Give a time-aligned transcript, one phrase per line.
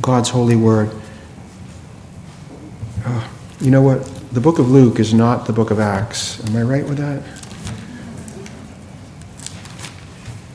[0.00, 0.90] God's holy word.
[3.60, 4.04] You know what?
[4.32, 6.44] The book of Luke is not the book of Acts.
[6.46, 7.22] Am I right with that?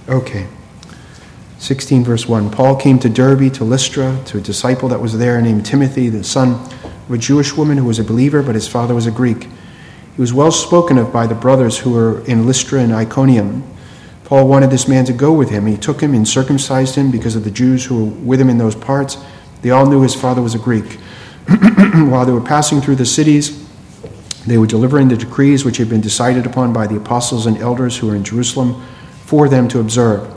[0.08, 0.48] Okay.
[1.58, 2.52] 16, verse 1.
[2.52, 6.24] Paul came to Derbe, to Lystra, to a disciple that was there named Timothy, the
[6.24, 6.54] son
[6.84, 9.44] of a Jewish woman who was a believer, but his father was a Greek.
[9.44, 13.64] He was well spoken of by the brothers who were in Lystra and Iconium.
[14.32, 15.66] Paul wanted this man to go with him.
[15.66, 18.58] He took him and circumcised him because of the Jews who were with him in
[18.58, 19.18] those parts.
[19.62, 20.94] They all knew his father was a Greek.
[21.50, 23.68] While they were passing through the cities,
[24.46, 27.98] they were delivering the decrees which had been decided upon by the apostles and elders
[27.98, 28.82] who were in Jerusalem
[29.26, 30.34] for them to observe.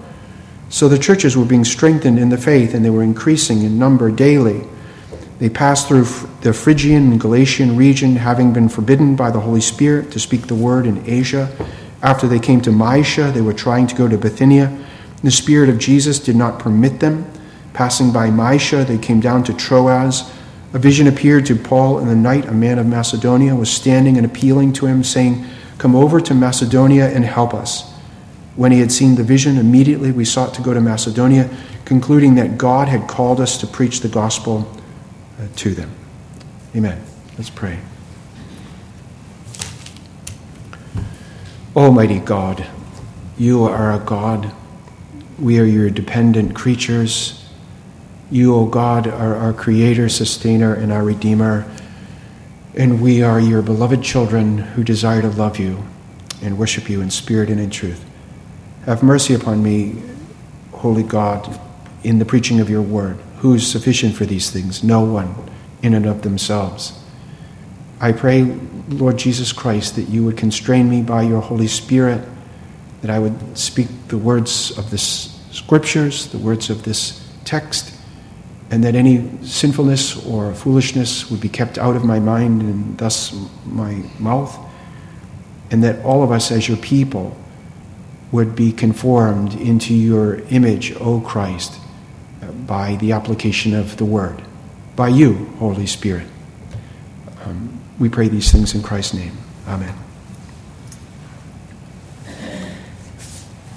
[0.71, 4.11] So the churches were being strengthened in the faith, and they were increasing in number
[4.11, 4.65] daily.
[5.39, 6.07] They passed through
[6.41, 10.57] the Phrygian and Galatian region, having been forbidden by the Holy Spirit to speak the
[10.57, 11.49] word in Asia.
[12.05, 14.71] After they came to Mysia, they were trying to go to Bithynia.
[15.23, 17.25] The Spirit of Jesus did not permit them.
[17.73, 20.31] Passing by Mysia, they came down to Troas.
[20.75, 22.45] A vision appeared to Paul in the night.
[22.45, 25.47] A man of Macedonia was standing and appealing to him, saying,
[25.79, 27.91] Come over to Macedonia and help us.
[28.55, 31.49] When he had seen the vision, immediately we sought to go to Macedonia,
[31.87, 34.71] concluding that God had called us to preach the gospel
[35.41, 35.91] uh, to them.
[36.77, 37.03] Amen.
[37.39, 37.79] Let's pray.
[41.77, 42.65] Almighty God,
[43.37, 44.53] you are a God.
[45.41, 47.45] We are your dependent creatures.
[48.31, 51.69] You, O oh God, are our creator, sustainer, and our redeemer.
[52.77, 55.85] And we are your beloved children who desire to love you
[56.41, 58.05] and worship you in spirit and in truth.
[58.87, 60.01] Have mercy upon me,
[60.71, 61.59] Holy God,
[62.05, 63.19] in the preaching of your word.
[63.39, 64.85] Who is sufficient for these things?
[64.85, 65.35] No one
[65.83, 67.04] in and of themselves.
[68.01, 68.43] I pray,
[68.89, 72.27] Lord Jesus Christ, that you would constrain me by your Holy Spirit,
[73.03, 77.95] that I would speak the words of the scriptures, the words of this text,
[78.71, 83.35] and that any sinfulness or foolishness would be kept out of my mind and thus
[83.65, 84.59] my mouth,
[85.71, 87.37] and that all of us as your people
[88.33, 91.79] would be conformed into your image, O Christ,
[92.67, 94.43] by the application of the Word,
[94.97, 96.27] by you, Holy Spirit.
[97.45, 99.37] Um, we pray these things in Christ's name.
[99.69, 99.95] Amen.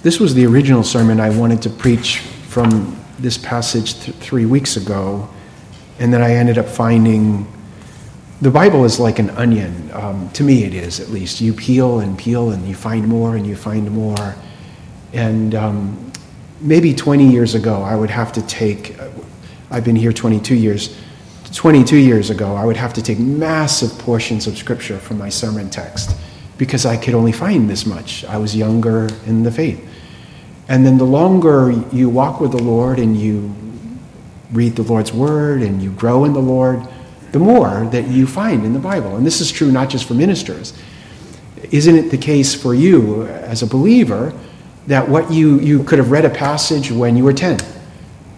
[0.03, 4.77] This was the original sermon I wanted to preach from this passage th- three weeks
[4.77, 5.27] ago,
[5.99, 7.47] and then I ended up finding
[8.39, 9.89] the Bible is like an onion.
[9.93, 11.41] Um, to me, it is at least.
[11.41, 14.35] You peel and peel, and you find more and you find more.
[15.11, 16.11] And um,
[16.61, 18.95] maybe 20 years ago, I would have to take,
[19.71, 20.95] I've been here 22 years.
[21.53, 25.69] 22 years ago, I would have to take massive portions of scripture from my sermon
[25.69, 26.15] text
[26.57, 28.25] because I could only find this much.
[28.25, 29.87] I was younger in the faith.
[30.67, 33.53] And then the longer you walk with the Lord and you
[34.51, 36.81] read the Lord's word and you grow in the Lord,
[37.31, 39.15] the more that you find in the Bible.
[39.15, 40.73] And this is true not just for ministers.
[41.71, 44.33] Isn't it the case for you as a believer
[44.87, 47.59] that what you, you could have read a passage when you were 10.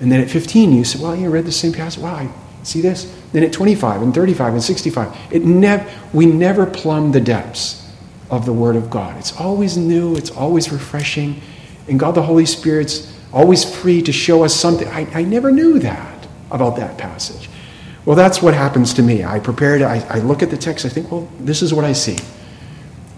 [0.01, 2.01] And then at 15, you said, well, you read the same passage.
[2.01, 2.29] Wow, I
[2.63, 3.13] see this?
[3.31, 7.87] Then at 25 and 35 and 65, it nev- we never plumb the depths
[8.29, 9.17] of the Word of God.
[9.17, 11.41] It's always new, it's always refreshing,
[11.87, 14.87] and God the Holy Spirit's always free to show us something.
[14.87, 17.49] I, I never knew that about that passage.
[18.05, 19.23] Well, that's what happens to me.
[19.23, 21.93] I prepare I, I look at the text, I think, well, this is what I
[21.93, 22.17] see.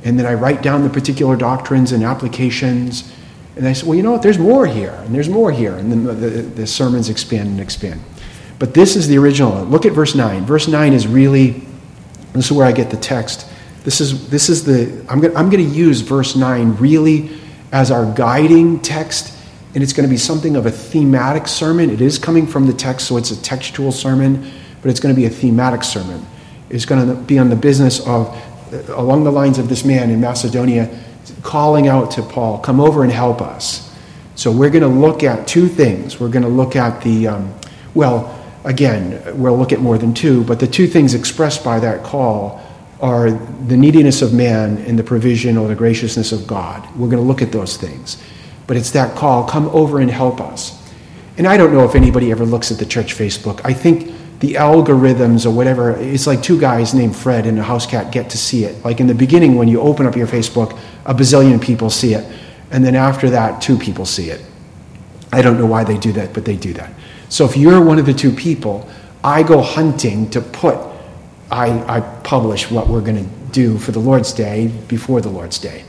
[0.03, 3.12] And then I write down the particular doctrines and applications
[3.56, 4.22] and I said, well, you know what?
[4.22, 5.75] There's more here, and there's more here.
[5.75, 8.01] And then the, the, the, sermons expand and expand.
[8.61, 9.66] But this is the original.
[9.66, 10.45] Look at verse 9.
[10.45, 11.63] Verse 9 is really,
[12.33, 13.49] this is where I get the text.
[13.83, 17.31] This is, this is the, I'm going I'm to use verse 9 really
[17.71, 19.35] as our guiding text,
[19.73, 21.89] and it's going to be something of a thematic sermon.
[21.89, 24.51] It is coming from the text, so it's a textual sermon,
[24.83, 26.23] but it's going to be a thematic sermon.
[26.69, 28.39] It's going to be on the business of,
[28.89, 30.88] along the lines of this man in Macedonia
[31.41, 33.91] calling out to Paul, come over and help us.
[34.35, 36.19] So we're going to look at two things.
[36.19, 37.55] We're going to look at the, um,
[37.95, 42.03] well, again, we'll look at more than two, but the two things expressed by that
[42.03, 42.62] call
[43.01, 46.88] are the neediness of man and the provision or the graciousness of God.
[46.95, 48.21] We're going to look at those things.
[48.68, 50.80] But it's that call, come over and help us.
[51.38, 53.59] And I don't know if anybody ever looks at the church Facebook.
[53.63, 57.88] I think the algorithms or whatever, it's like two guys named Fred and a house
[57.88, 58.83] cat get to see it.
[58.86, 62.25] Like in the beginning, when you open up your Facebook, a bazillion people see it.
[62.69, 64.44] And then after that, two people see it.
[65.33, 66.94] I don't know why they do that, but they do that.
[67.31, 68.89] So if you're one of the two people,
[69.24, 70.78] I go hunting to put,
[71.50, 75.57] I, I publish what we're going to do for the Lord's Day before the Lord's
[75.57, 75.86] Day.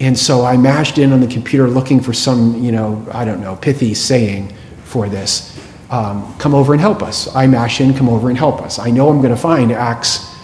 [0.00, 3.42] And so I mashed in on the computer looking for some, you know, I don't
[3.42, 5.54] know, pithy saying for this
[5.90, 7.32] um, come over and help us.
[7.36, 8.78] I mash in, come over and help us.
[8.78, 10.34] I know I'm going to find Acts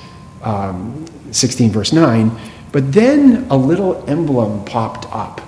[0.42, 2.30] um, 16, verse 9,
[2.72, 5.40] but then a little emblem popped up,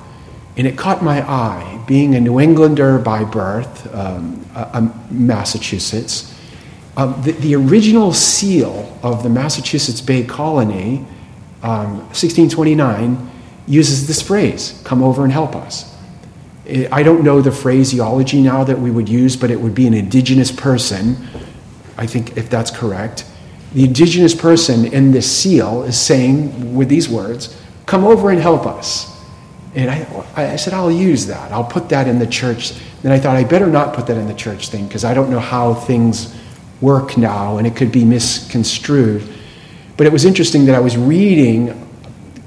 [0.56, 1.81] and it caught my eye.
[1.92, 6.34] Being a New Englander by birth, um, a Massachusetts,
[6.96, 11.04] um, the, the, original seal of the Massachusetts Bay Colony,
[11.60, 13.30] 1629, um,
[13.66, 15.94] uses this phrase come over and help us.
[16.90, 19.92] I don't know the phraseology now that we would use, but it would be an
[19.92, 21.18] indigenous person.
[21.98, 23.26] I think if that's correct.
[23.74, 27.54] The indigenous person in this seal is saying, with these words,
[27.84, 29.11] come over and help us.
[29.74, 31.50] And I, I said, I'll use that.
[31.50, 32.74] I'll put that in the church.
[33.02, 35.30] Then I thought, I better not put that in the church thing because I don't
[35.30, 36.36] know how things
[36.80, 39.22] work now and it could be misconstrued.
[39.96, 41.88] But it was interesting that I was reading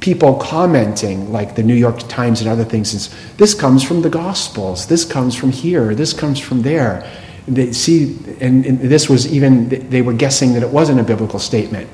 [0.02, 4.10] people commenting, like the New York Times and other things, is this comes from the
[4.10, 7.10] Gospels, this comes from here, this comes from there.
[7.48, 11.40] They see, and, and this was even, they were guessing that it wasn't a biblical
[11.40, 11.90] statement.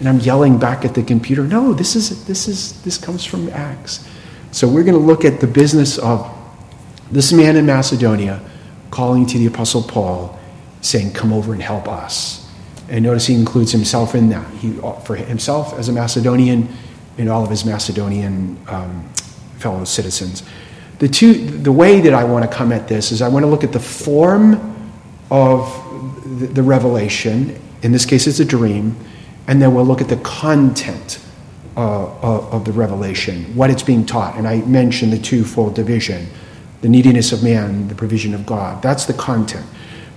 [0.00, 3.48] And I'm yelling back at the computer, no, this is, this is, this comes from
[3.50, 4.06] Acts.
[4.56, 6.26] So we're going to look at the business of
[7.10, 8.40] this man in Macedonia
[8.90, 10.40] calling to the Apostle Paul,
[10.80, 12.50] saying, Come over and help us.
[12.88, 14.50] And notice he includes himself in that.
[14.54, 14.72] He,
[15.04, 16.74] for himself as a Macedonian,
[17.18, 19.06] and all of his Macedonian um,
[19.58, 20.42] fellow citizens.
[21.00, 23.50] The, two, the way that I want to come at this is I want to
[23.50, 24.54] look at the form
[25.30, 25.70] of
[26.40, 28.96] the, the revelation, in this case it's a dream,
[29.48, 31.20] and then we'll look at the content
[31.76, 34.36] uh, of, of the revelation, what it's being taught.
[34.36, 36.26] And I mentioned the twofold division
[36.82, 38.82] the neediness of man, the provision of God.
[38.82, 39.66] That's the content.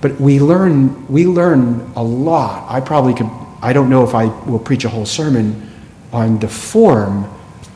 [0.01, 2.69] But we learn, we learn a lot.
[2.69, 3.29] I probably could,
[3.61, 5.69] I don't know if I will preach a whole sermon
[6.11, 7.29] on the form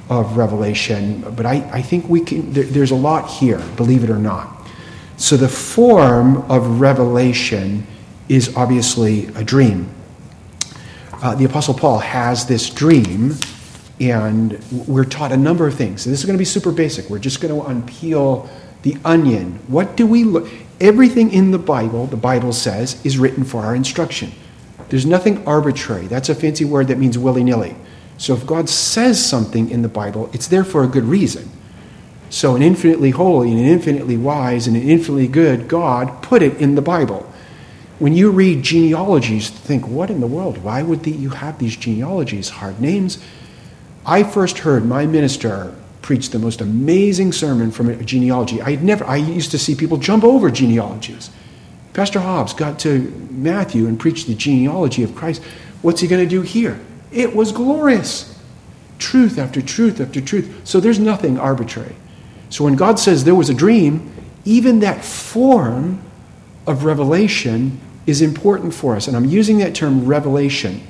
[0.09, 4.09] of revelation, but I, I think we can, there, there's a lot here, believe it
[4.09, 4.49] or not.
[5.17, 7.87] So the form of revelation
[8.29, 9.89] is obviously a dream.
[11.13, 13.33] Uh, the Apostle Paul has this dream,
[13.99, 16.03] and we're taught a number of things.
[16.03, 17.09] this is going to be super basic.
[17.09, 18.49] We're just going to unpeel
[18.81, 19.59] the onion.
[19.67, 20.49] What do we look?
[20.81, 24.31] Everything in the Bible, the Bible says, is written for our instruction.
[24.89, 26.07] There's nothing arbitrary.
[26.07, 27.75] That's a fancy word that means willy nilly.
[28.17, 31.49] So if God says something in the Bible, it's there for a good reason.
[32.29, 36.59] So an infinitely holy and an infinitely wise and an infinitely good God put it
[36.59, 37.31] in the Bible.
[37.99, 40.57] When you read genealogies, think, what in the world?
[40.57, 43.23] Why would the, you have these genealogies, hard names?
[44.05, 48.61] I first heard my minister preach the most amazing sermon from a genealogy.
[48.61, 51.29] I never I used to see people jump over genealogies.
[51.93, 55.41] Pastor Hobbs got to Matthew and preached the genealogy of Christ.
[55.81, 56.79] What's he going to do here?
[57.11, 58.29] It was glorious.
[58.99, 60.61] Truth after truth after truth.
[60.65, 61.95] So there's nothing arbitrary.
[62.49, 64.11] So when God says there was a dream,
[64.45, 66.01] even that form
[66.67, 69.07] of revelation is important for us.
[69.07, 70.81] And I'm using that term revelation.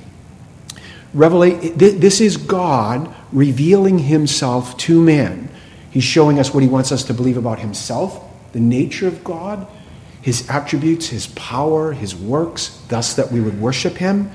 [1.16, 5.50] Revelate, this is God revealing himself to man.
[5.92, 9.68] He's showing us what he wants us to believe about himself, the nature of God,
[10.22, 14.32] his attributes, his power, his works, thus that we would worship him.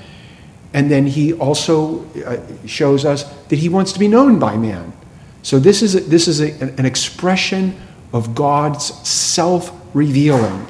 [0.73, 4.93] And then he also uh, shows us that he wants to be known by man.
[5.41, 7.75] So this is, a, this is a, an expression
[8.13, 10.65] of God's self revealing.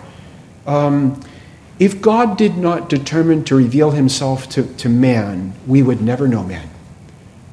[0.66, 1.22] Um,
[1.80, 6.44] if God did not determine to reveal himself to, to man, we would never know
[6.44, 6.70] man.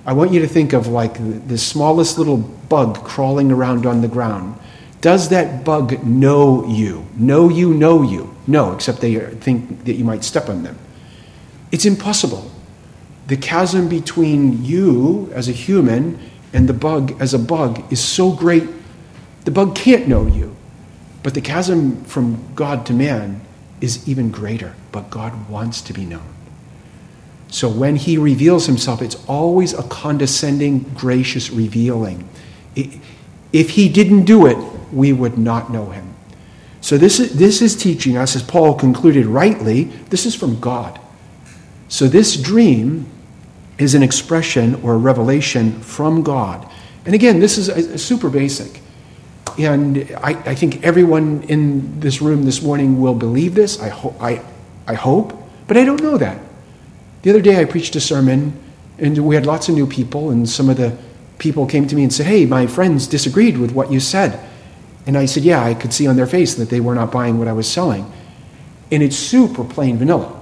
[0.04, 1.14] I want you to think of like
[1.48, 4.58] the smallest little bug crawling around on the ground.
[5.00, 7.06] Does that bug know you?
[7.16, 8.34] Know you, know you?
[8.46, 10.78] No, except they think that you might step on them.
[11.70, 12.50] It's impossible.
[13.28, 16.18] The chasm between you as a human
[16.52, 18.68] and the bug as a bug is so great,
[19.44, 20.56] the bug can't know you.
[21.22, 23.45] But the chasm from God to man
[23.80, 26.34] is even greater, but God wants to be known.
[27.48, 32.28] So when he reveals himself, it's always a condescending, gracious revealing.
[33.52, 34.58] If he didn't do it,
[34.92, 36.14] we would not know him.
[36.80, 41.00] So this is, this is teaching us, as Paul concluded rightly, this is from God.
[41.88, 43.06] So, this dream
[43.78, 46.68] is an expression or a revelation from God.
[47.04, 48.80] And again, this is a, a super basic.
[49.58, 53.80] And I, I, think everyone in this room this morning will believe this.
[53.80, 54.42] I, ho- I,
[54.86, 55.32] I hope,
[55.66, 56.38] but I don't know that.
[57.22, 58.58] The other day I preached a sermon,
[58.98, 60.96] and we had lots of new people, and some of the
[61.38, 64.38] people came to me and said, Hey, my friends disagreed with what you said.
[65.06, 67.38] And I said, Yeah, I could see on their face that they were not buying
[67.38, 68.10] what I was selling.
[68.92, 70.32] And it's super plain vanilla.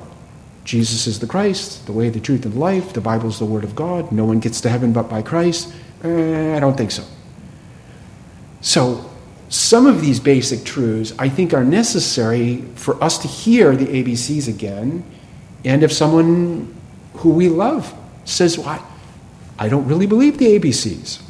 [0.65, 2.95] Jesus is the Christ, the way, the truth, and life.
[2.95, 4.11] The Bible is the Word of God.
[4.11, 5.73] No one gets to heaven but by Christ.
[6.03, 7.05] Eh, I don't think so.
[8.65, 9.11] So,
[9.51, 14.49] some of these basic truths I think are necessary for us to hear the ABCs
[14.49, 15.05] again.
[15.67, 16.75] And if someone
[17.17, 17.95] who we love
[18.25, 18.83] says, well,
[19.59, 21.21] I don't really believe the ABCs,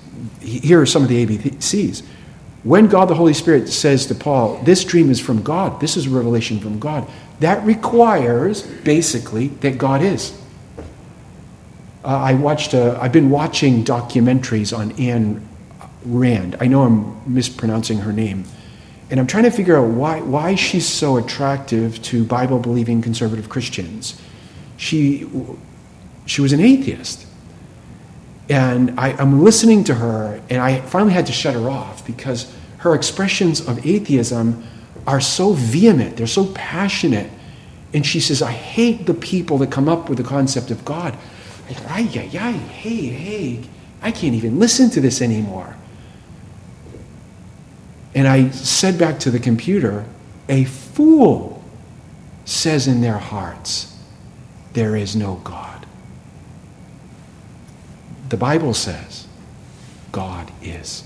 [0.40, 2.04] here are some of the ABCs.
[2.62, 6.06] When God the Holy Spirit says to Paul, This dream is from God, this is
[6.06, 7.10] a revelation from God,
[7.40, 10.40] that requires basically that God is.
[12.04, 15.42] Uh, I watched, I've been watching documentaries on Ayn
[16.04, 16.56] Rand.
[16.60, 18.44] I know I'm mispronouncing her name.
[19.10, 23.48] And I'm trying to figure out why, why she's so attractive to Bible believing conservative
[23.48, 24.20] Christians.
[24.76, 25.28] She,
[26.26, 27.26] she was an atheist.
[28.48, 32.52] And I, am listening to her, and I finally had to shut her off because
[32.78, 34.64] her expressions of atheism
[35.06, 37.30] are so vehement, they're so passionate.
[37.92, 41.16] And she says, I hate the people that come up with the concept of God.
[41.68, 43.60] Go, ay, ay, ay, hey, hey,
[44.02, 45.76] I can't even listen to this anymore.
[48.14, 50.04] And I said back to the computer,
[50.48, 51.62] a fool
[52.44, 53.96] says in their hearts,
[54.74, 55.86] there is no God.
[58.28, 59.26] The Bible says,
[60.12, 61.04] God is.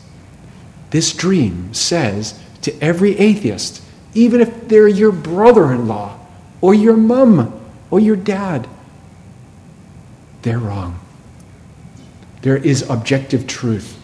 [0.90, 3.82] This dream says to every atheist,
[4.14, 6.18] even if they're your brother in law
[6.60, 7.60] or your mom
[7.90, 8.66] or your dad,
[10.42, 10.98] they're wrong.
[12.42, 13.97] There is objective truth.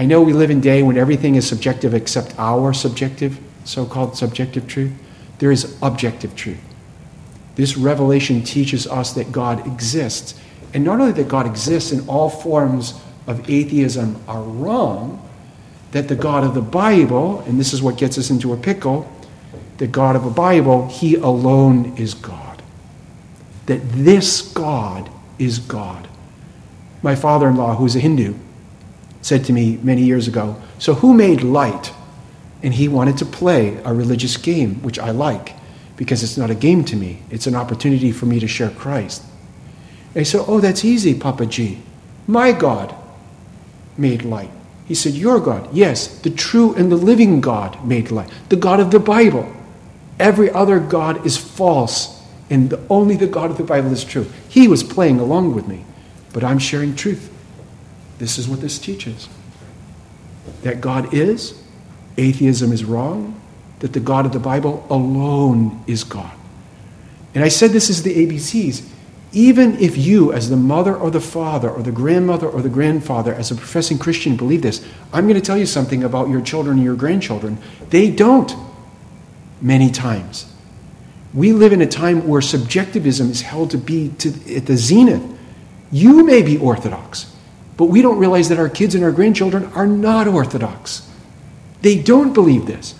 [0.00, 3.84] I know we live in a day when everything is subjective except our subjective, so
[3.84, 4.92] called subjective truth.
[5.40, 6.56] There is objective truth.
[7.56, 10.40] This revelation teaches us that God exists.
[10.72, 15.28] And not only that God exists and all forms of atheism are wrong,
[15.92, 19.06] that the God of the Bible, and this is what gets us into a pickle,
[19.76, 22.62] the God of the Bible, He alone is God.
[23.66, 26.08] That this God is God.
[27.02, 28.34] My father in law, who's a Hindu,
[29.22, 31.92] said to me many years ago, So who made light?
[32.62, 35.54] And he wanted to play a religious game, which I like
[36.00, 39.22] because it's not a game to me, it's an opportunity for me to share Christ.
[40.14, 41.78] And I said, Oh, that's easy, Papa G.
[42.26, 42.94] My God
[43.98, 44.50] made light.
[44.86, 45.68] He said, Your God.
[45.74, 49.54] Yes, the true and the living God made light, the God of the Bible.
[50.18, 54.26] Every other God is false, and the, only the God of the Bible is true.
[54.48, 55.84] He was playing along with me,
[56.32, 57.30] but I'm sharing truth.
[58.20, 59.28] This is what this teaches
[60.62, 61.60] that God is,
[62.18, 63.40] atheism is wrong,
[63.78, 66.30] that the God of the Bible alone is God.
[67.34, 68.86] And I said this is the ABCs.
[69.32, 73.32] Even if you, as the mother or the father or the grandmother or the grandfather,
[73.32, 76.76] as a professing Christian, believe this, I'm going to tell you something about your children
[76.76, 77.56] and your grandchildren.
[77.88, 78.54] They don't
[79.62, 80.52] many times.
[81.32, 85.22] We live in a time where subjectivism is held to be to, at the zenith.
[85.92, 87.34] You may be orthodox,
[87.80, 91.10] but we don't realize that our kids and our grandchildren are not orthodox.
[91.80, 92.94] They don't believe this.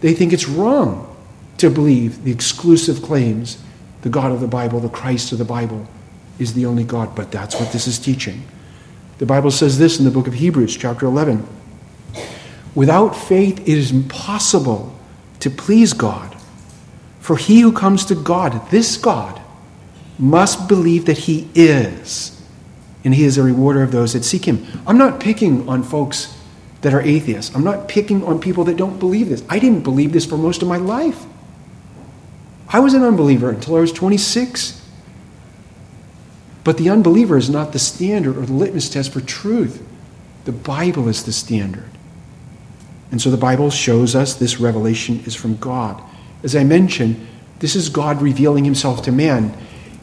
[0.00, 1.12] They think it's wrong
[1.58, 3.58] to believe the exclusive claims
[4.02, 5.88] the God of the Bible, the Christ of the Bible,
[6.38, 8.44] is the only God, but that's what this is teaching.
[9.18, 11.44] The Bible says this in the book of Hebrews, chapter 11.
[12.76, 14.96] Without faith, it is impossible
[15.40, 16.36] to please God.
[17.18, 19.42] For he who comes to God, this God,
[20.16, 22.35] must believe that he is,
[23.06, 24.66] and he is a rewarder of those that seek him.
[24.84, 26.36] I'm not picking on folks
[26.80, 27.54] that are atheists.
[27.54, 29.44] I'm not picking on people that don't believe this.
[29.48, 31.24] I didn't believe this for most of my life.
[32.68, 34.84] I was an unbeliever until I was 26.
[36.64, 39.86] But the unbeliever is not the standard or the litmus test for truth.
[40.44, 41.90] The Bible is the standard.
[43.12, 46.02] And so the Bible shows us this revelation is from God.
[46.42, 47.24] As I mentioned,
[47.60, 49.56] this is God revealing himself to man.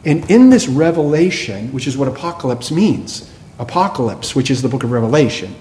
[0.04, 4.90] And in this revelation, which is what apocalypse means, apocalypse, which is the book of
[4.90, 5.54] Revelation,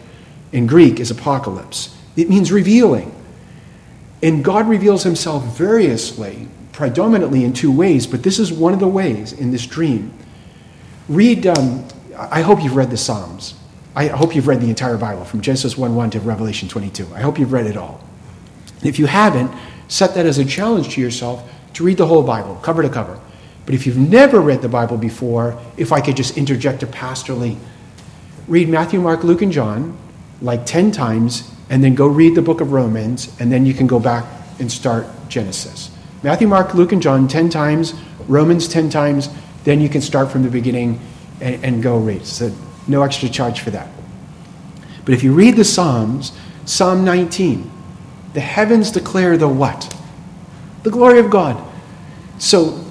[0.52, 3.14] in Greek is apocalypse, it means revealing.
[4.22, 8.88] And God reveals himself variously, predominantly in two ways, but this is one of the
[8.88, 10.14] ways in this dream.
[11.08, 11.86] Read, um,
[12.18, 13.56] I hope you've read the Psalms.
[13.96, 17.08] I hope you've read the entire Bible from Genesis 1 1 to Revelation 22.
[17.14, 18.04] I hope you've read it all.
[18.84, 19.52] If you haven't,
[19.88, 23.20] set that as a challenge to yourself to read the whole Bible, cover to cover.
[23.66, 27.58] But if you've never read the Bible before, if I could just interject a pastorally,
[28.48, 29.98] read Matthew, Mark, Luke, and John
[30.42, 33.88] like 10 times, and then go read the book of Romans, and then you can
[33.88, 34.26] go back
[34.60, 35.90] and start Genesis.
[36.22, 37.94] Matthew, Mark, Luke, and John 10 times,
[38.28, 39.30] Romans 10 times,
[39.64, 41.00] then you can start from the beginning
[41.40, 42.26] and, and go read.
[42.26, 42.52] So
[42.88, 43.88] no extra charge for that.
[45.06, 47.72] But if you read the Psalms, Psalm 19,
[48.34, 49.96] the heavens declare the what?
[50.84, 51.62] The glory of God.
[52.40, 52.84] So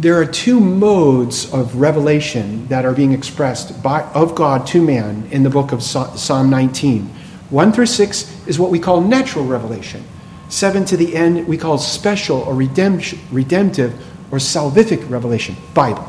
[0.00, 5.26] there are two modes of revelation that are being expressed by, of God to man
[5.32, 7.02] in the book of Psalm 19.
[7.50, 10.04] 1 through 6 is what we call natural revelation.
[10.48, 13.92] Seven to the end, we call special or redemptive
[14.30, 16.06] or salvific revelation, Bible.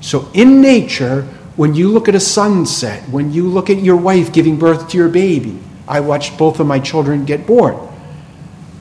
[0.00, 1.22] So in nature,
[1.56, 4.96] when you look at a sunset, when you look at your wife giving birth to
[4.96, 7.76] your baby, I watched both of my children get born.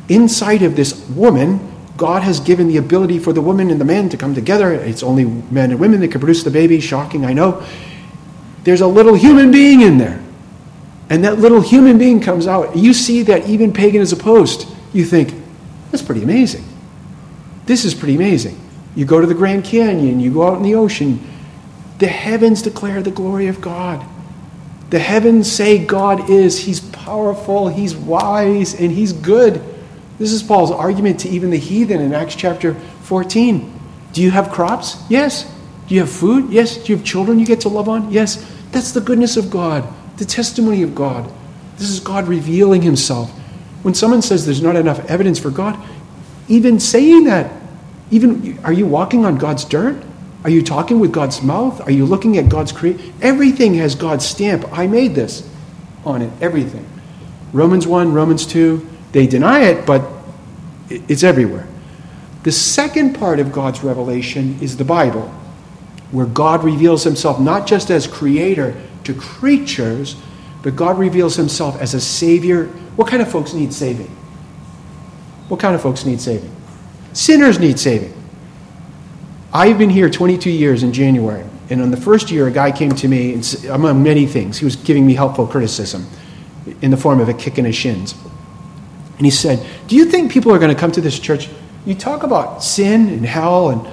[0.08, 4.10] Inside of this woman, God has given the ability for the woman and the man
[4.10, 4.74] to come together.
[4.74, 6.80] It's only men and women that can produce the baby.
[6.82, 7.66] Shocking, I know.
[8.64, 10.22] There's a little human being in there.
[11.10, 12.76] And that little human being comes out.
[12.76, 14.68] You see that even pagan is opposed.
[14.92, 15.34] You think,
[15.92, 16.66] that's pretty amazing.
[17.66, 18.60] This is pretty amazing.
[18.96, 21.20] You go to the Grand Canyon, you go out in the ocean.
[22.00, 24.06] The heavens declare the glory of God.
[24.90, 26.60] The heavens say God is.
[26.60, 29.62] He's powerful, He's wise, and He's good.
[30.18, 33.80] This is Paul's argument to even the heathen in Acts chapter 14.
[34.14, 35.04] Do you have crops?
[35.10, 35.52] Yes.
[35.88, 36.50] Do you have food?
[36.52, 36.78] Yes.
[36.78, 38.12] Do you have children you get to love on?
[38.12, 38.50] Yes.
[38.72, 41.32] That's the goodness of God, the testimony of God.
[41.78, 43.30] This is God revealing Himself.
[43.84, 45.78] When someone says there's not enough evidence for God,
[46.48, 47.52] even saying that,
[48.12, 50.02] even are you walking on God's dirt?
[50.44, 51.82] Are you talking with God's mouth?
[51.82, 53.02] Are you looking at God's create?
[53.22, 54.66] Everything has God's stamp.
[54.72, 55.48] I made this
[56.06, 56.32] on it.
[56.40, 56.88] Everything.
[57.52, 60.06] Romans 1, Romans 2, they deny it, but
[60.90, 61.66] it's everywhere.
[62.44, 65.30] The second part of God's revelation is the Bible,
[66.12, 70.18] where God reveals himself not just as creator to creatures,
[70.64, 72.66] but God reveals himself as a savior.
[72.98, 74.14] What kind of folks need saving?
[75.48, 76.54] What kind of folks need saving?
[77.14, 78.14] Sinners need saving.
[79.54, 82.92] I've been here 22 years in January, and on the first year, a guy came
[82.92, 86.06] to me, among many things, he was giving me helpful criticism
[86.82, 88.14] in the form of a kick in his shins.
[89.18, 91.50] And he said, Do you think people are going to come to this church?
[91.86, 93.88] You talk about sin and hell, and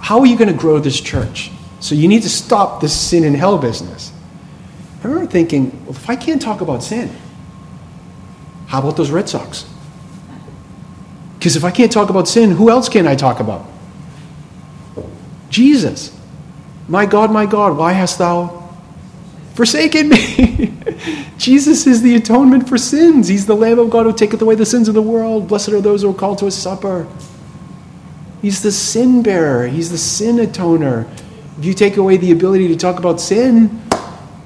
[0.00, 1.50] how are you going to grow this church?
[1.80, 4.12] So you need to stop this sin and hell business.
[5.02, 7.14] I remember thinking, well, if I can't talk about sin,
[8.66, 9.64] how about those Red Sox?
[11.38, 13.66] Because if I can't talk about sin, who else can I talk about?
[15.48, 16.18] Jesus.
[16.88, 18.65] My God, my God, why hast thou
[19.56, 20.74] forsaken me?
[21.38, 23.28] Jesus is the atonement for sins.
[23.28, 25.48] He's the Lamb of God who taketh away the sins of the world.
[25.48, 27.06] Blessed are those who are called to his supper.
[28.42, 31.10] He's the sin bearer, he's the sin atoner.
[31.58, 33.82] If you take away the ability to talk about sin,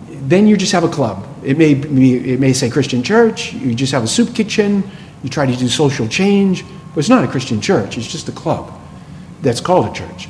[0.08, 1.26] then you just have a club.
[1.44, 4.88] It may, be, it may say Christian church, you just have a soup kitchen,
[5.22, 8.32] you try to do social change, but it's not a Christian church, it's just a
[8.32, 8.72] club
[9.42, 10.28] that's called a church.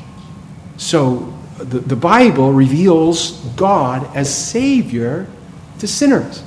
[0.77, 1.30] So
[1.65, 5.27] the, the Bible reveals God as Savior
[5.79, 6.43] to sinners.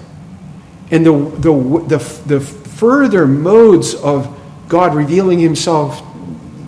[0.92, 6.02] And the, the, the, the further modes of God revealing himself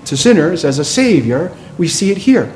[0.06, 2.54] to sinners as a Savior, we see it here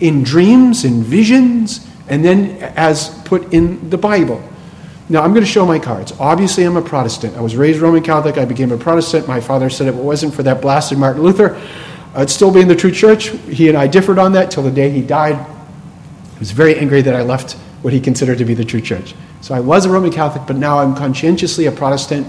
[0.00, 4.42] in dreams, in visions, and then as put in the Bible.
[5.08, 6.12] Now, I'm going to show my cards.
[6.20, 7.36] Obviously, I'm a Protestant.
[7.36, 8.36] I was raised Roman Catholic.
[8.36, 9.26] I became a Protestant.
[9.26, 11.60] My father said if it wasn't for that blasted Martin Luther,
[12.14, 13.28] I'd still be in the true church.
[13.28, 15.36] He and I differed on that till the day he died.
[16.32, 19.14] He was very angry that I left what he considered to be the true church.
[19.40, 22.26] So I was a Roman Catholic, but now I'm conscientiously a Protestant,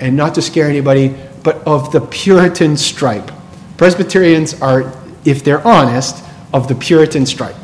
[0.00, 3.30] and not to scare anybody, but of the Puritan stripe.
[3.76, 4.92] Presbyterians are,
[5.24, 7.56] if they're honest, of the Puritan stripe.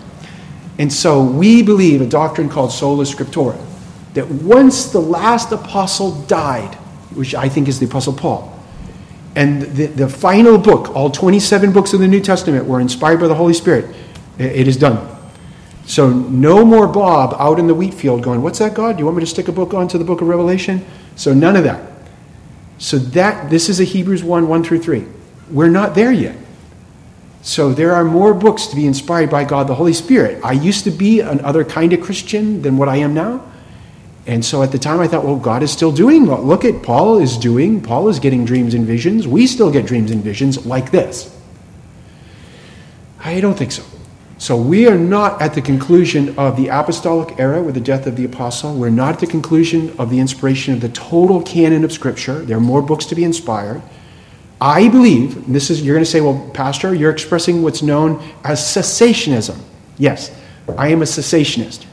[0.79, 3.59] And so we believe a doctrine called sola scriptura,
[4.15, 6.75] that once the last apostle died,
[7.15, 8.52] which I think is the Apostle Paul,
[9.35, 13.29] and the, the final book, all 27 books of the New Testament, were inspired by
[13.29, 13.95] the Holy Spirit,
[14.39, 15.09] it is done.
[15.85, 18.97] So no more Bob out in the wheat field going, What's that, God?
[18.97, 20.85] Do you want me to stick a book onto the book of Revelation?
[21.17, 21.91] So none of that.
[22.79, 25.07] So that this is a Hebrews 1, 1 through 3.
[25.51, 26.37] We're not there yet.
[27.43, 30.41] So there are more books to be inspired by God the Holy Spirit.
[30.45, 33.45] I used to be another kind of Christian than what I am now.
[34.27, 37.19] And so at the time I thought, well, God is still doing look at Paul
[37.19, 37.81] is doing.
[37.81, 39.27] Paul is getting dreams and visions.
[39.27, 41.37] We still get dreams and visions like this.
[43.19, 43.83] I don't think so.
[44.39, 48.17] So we are not at the conclusion of the apostolic era with the death of
[48.17, 48.75] the apostle.
[48.75, 52.41] We're not at the conclusion of the inspiration of the total canon of Scripture.
[52.41, 53.83] There are more books to be inspired.
[54.61, 58.61] I believe, this is you're going to say, well, Pastor, you're expressing what's known as
[58.61, 59.61] cessationism.
[59.97, 60.37] Yes,
[60.77, 61.87] I am a cessationist.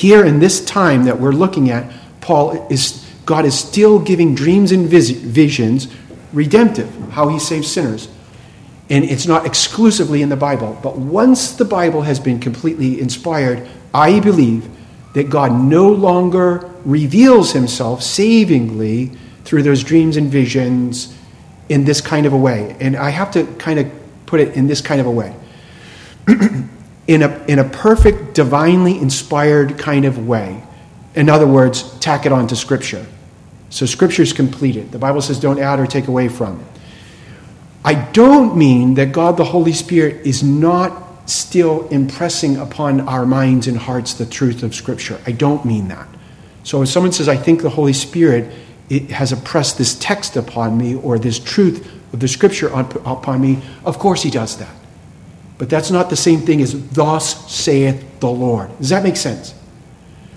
[0.00, 4.72] Here in this time that we're looking at, Paul is God is still giving dreams
[4.72, 5.88] and visions,
[6.32, 8.08] redemptive, how he saves sinners
[8.90, 10.76] and it's not exclusively in the Bible.
[10.82, 14.68] But once the Bible has been completely inspired, I believe
[15.14, 19.12] that God no longer reveals himself savingly
[19.44, 21.16] through those dreams and visions
[21.68, 22.76] in this kind of a way.
[22.80, 23.88] And I have to kind of
[24.26, 25.34] put it in this kind of a way.
[27.10, 30.62] in, a, in a perfect, divinely inspired kind of way,
[31.16, 33.04] In other words, tack it on to Scripture.
[33.68, 34.92] So Scripture is completed.
[34.92, 36.64] The Bible says don't add or take away from.
[37.84, 43.66] I don't mean that God the Holy Spirit is not still impressing upon our minds
[43.66, 45.20] and hearts the truth of Scripture.
[45.26, 46.06] I don't mean that.
[46.62, 48.54] So if someone says, I think the Holy Spirit
[48.88, 53.62] it has impressed this text upon me or this truth of the Scripture upon me,
[53.84, 54.79] of course he does that.
[55.60, 58.70] But that's not the same thing as thus saith the Lord.
[58.78, 59.54] Does that make sense?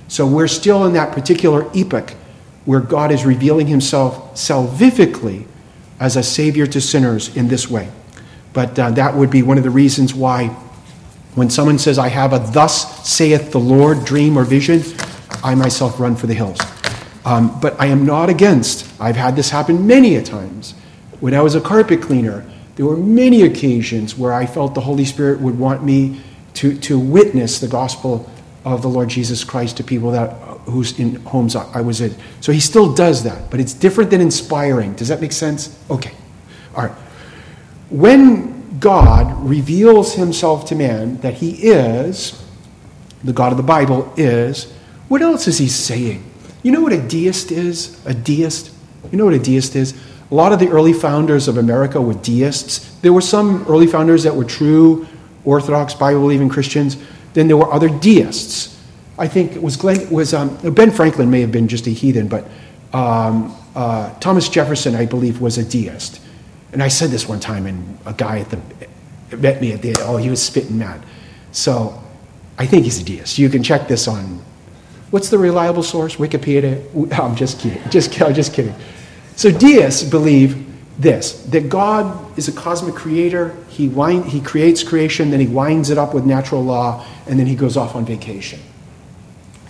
[0.09, 2.11] So we're still in that particular epoch
[2.65, 5.45] where God is revealing himself salvifically
[5.97, 7.89] as a savior to sinners in this way.
[8.51, 10.47] But uh, that would be one of the reasons why
[11.35, 14.83] when someone says, I have a thus saith the Lord dream or vision,
[15.41, 16.59] I myself run for the hills.
[17.23, 20.73] Um, but I am not against, I've had this happen many a times.
[21.21, 25.05] When I was a carpet cleaner, there were many occasions where I felt the Holy
[25.05, 26.21] Spirit would want me
[26.55, 28.29] to, to witness the gospel
[28.65, 30.31] of the Lord Jesus Christ to people that
[30.65, 32.15] whose in homes I was in.
[32.39, 34.93] So he still does that, but it's different than inspiring.
[34.93, 35.77] Does that make sense?
[35.89, 36.13] Okay.
[36.75, 36.95] All right.
[37.89, 42.41] When God reveals himself to man that he is,
[43.23, 44.71] the God of the Bible is,
[45.09, 46.23] what else is he saying?
[46.63, 48.03] You know what a deist is?
[48.05, 48.71] A deist?
[49.11, 49.93] You know what a deist is?
[50.33, 52.79] A lot of the early founders of America were deists.
[53.01, 55.05] There were some early founders that were true
[55.45, 56.97] Orthodox, Bible believing Christians.
[57.35, 58.81] Then there were other deists.
[59.19, 62.29] I think it was Glenn, was um, Ben Franklin may have been just a heathen,
[62.29, 62.49] but
[62.93, 66.19] um, uh, Thomas Jefferson, I believe, was a deist.
[66.71, 69.95] And I said this one time, and a guy at the met me at the
[69.99, 71.05] oh he was spitting mad.
[71.51, 72.01] So
[72.57, 73.37] I think he's a deist.
[73.37, 74.43] You can check this on
[75.11, 76.15] what's the reliable source?
[76.15, 76.81] Wikipedia.
[77.19, 77.87] I'm just kidding.
[77.91, 78.73] Just I'm just kidding.
[79.35, 80.63] So deists believe
[80.99, 83.55] this that God is a cosmic creator.
[83.69, 87.47] He, wind, he creates creation, then he winds it up with natural law, and then
[87.47, 88.59] he goes off on vacation.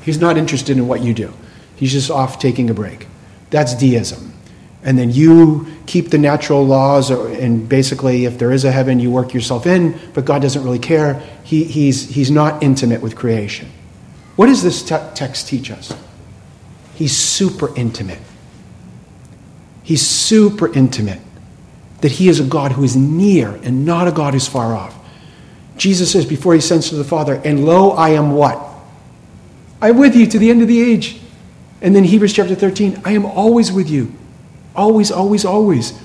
[0.01, 1.33] He's not interested in what you do,
[1.75, 3.07] he's just off taking a break.
[3.49, 4.31] That's deism.
[4.85, 9.11] And then you keep the natural laws, and basically, if there is a heaven, you
[9.11, 11.21] work yourself in, but God doesn't really care.
[11.45, 13.69] He, he's, he's not intimate with creation.
[14.35, 15.95] What does this te- text teach us?
[16.95, 18.19] He's super intimate.
[19.83, 21.19] He's super intimate.
[22.01, 24.95] That he is a God who is near and not a God who's far off.
[25.77, 28.59] Jesus says before he sends to the Father, And lo, I am what?
[29.81, 31.19] I'm with you to the end of the age.
[31.81, 34.13] And then Hebrews chapter 13, I am always with you.
[34.75, 35.99] Always, always, always.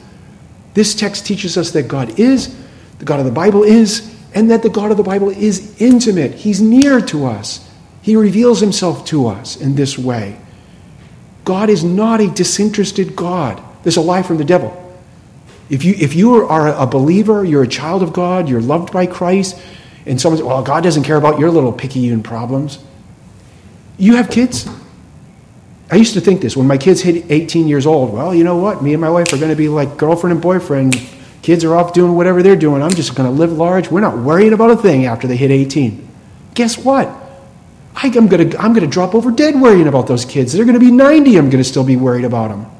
[0.75, 2.57] This text teaches us that God is,
[2.99, 6.35] the God of the Bible is, and that the God of the Bible is intimate.
[6.35, 7.69] He's near to us.
[8.03, 10.38] He reveals himself to us in this way.
[11.45, 13.62] God is not a disinterested God.
[13.88, 14.77] There's a lie from the devil.
[15.70, 19.07] If you, if you are a believer, you're a child of God, you're loved by
[19.07, 19.59] Christ,
[20.05, 22.81] and someone says, well, God doesn't care about your little picayune problems.
[23.96, 24.68] You have kids?
[25.90, 28.12] I used to think this when my kids hit 18 years old.
[28.12, 28.83] Well, you know what?
[28.83, 31.01] Me and my wife are going to be like girlfriend and boyfriend.
[31.40, 32.83] Kids are off doing whatever they're doing.
[32.83, 33.90] I'm just going to live large.
[33.90, 36.07] We're not worrying about a thing after they hit 18.
[36.53, 37.09] Guess what?
[37.96, 40.53] I, am going to, I'm going to drop over dead worrying about those kids.
[40.53, 41.38] They're going to be 90.
[41.38, 42.70] I'm going to still be worried about them.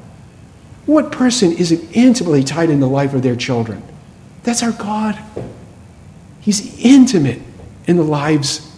[0.89, 3.83] What person isn't intimately tied in the life of their children?
[4.41, 5.19] That's our God.
[6.41, 7.43] He's intimate
[7.85, 8.75] in the lives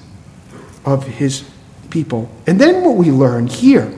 [0.83, 1.49] of his
[1.89, 2.29] people.
[2.45, 3.97] And then what we learn here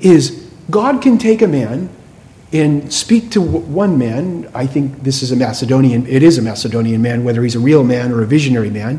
[0.00, 1.90] is God can take a man
[2.52, 4.50] and speak to one man.
[4.52, 7.84] I think this is a Macedonian, it is a Macedonian man, whether he's a real
[7.84, 8.98] man or a visionary man,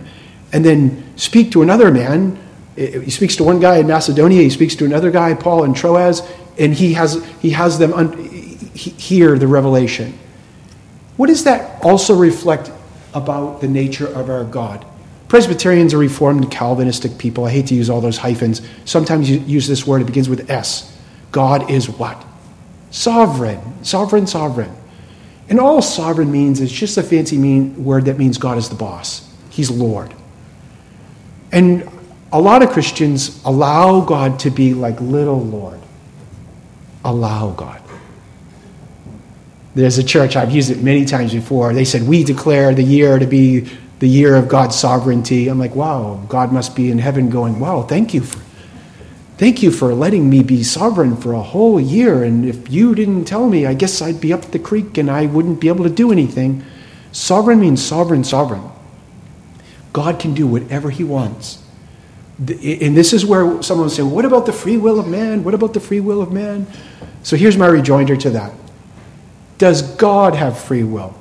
[0.53, 2.39] and then speak to another man.
[2.77, 6.21] He speaks to one guy in Macedonia, he speaks to another guy, Paul in Troas,
[6.57, 8.17] and he has, he has them un,
[8.73, 10.17] hear the revelation.
[11.17, 12.71] What does that also reflect
[13.13, 14.85] about the nature of our God?
[15.27, 17.45] Presbyterians are Reformed Calvinistic people.
[17.45, 18.61] I hate to use all those hyphens.
[18.85, 20.95] Sometimes you use this word, it begins with S.
[21.31, 22.23] God is what?
[22.91, 23.83] Sovereign.
[23.83, 24.71] Sovereign, sovereign.
[25.49, 28.75] And all sovereign means is just a fancy mean, word that means God is the
[28.75, 30.13] boss, He's Lord.
[31.51, 31.89] And
[32.31, 35.79] a lot of Christians allow God to be like little Lord
[37.05, 37.81] allow God.
[39.75, 41.73] There's a church, I've used it many times before.
[41.73, 45.47] They said, We declare the year to be the year of God's sovereignty.
[45.47, 48.39] I'm like, wow, God must be in heaven going, wow, thank you for
[49.37, 52.23] thank you for letting me be sovereign for a whole year.
[52.23, 55.25] And if you didn't tell me, I guess I'd be up the creek and I
[55.25, 56.63] wouldn't be able to do anything.
[57.11, 58.63] Sovereign means sovereign, sovereign.
[59.91, 61.61] God can do whatever he wants.
[62.37, 65.43] And this is where someone will say, What about the free will of man?
[65.43, 66.67] What about the free will of man?
[67.25, 68.53] So here's my rejoinder to that
[69.57, 71.15] Does God have free will?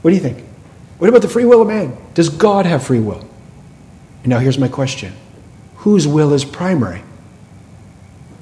[0.00, 0.42] What do you think?
[0.96, 1.94] What about the free will of man?
[2.14, 3.28] Does God have free will?
[4.22, 5.12] And now here's my question
[5.76, 7.02] Whose will is primary?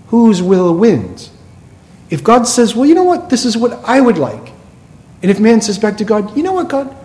[0.06, 1.32] Whose will wins?
[2.08, 4.52] If God says, well, you know what, this is what I would like.
[5.20, 6.96] And if man says back to God, you know what, God,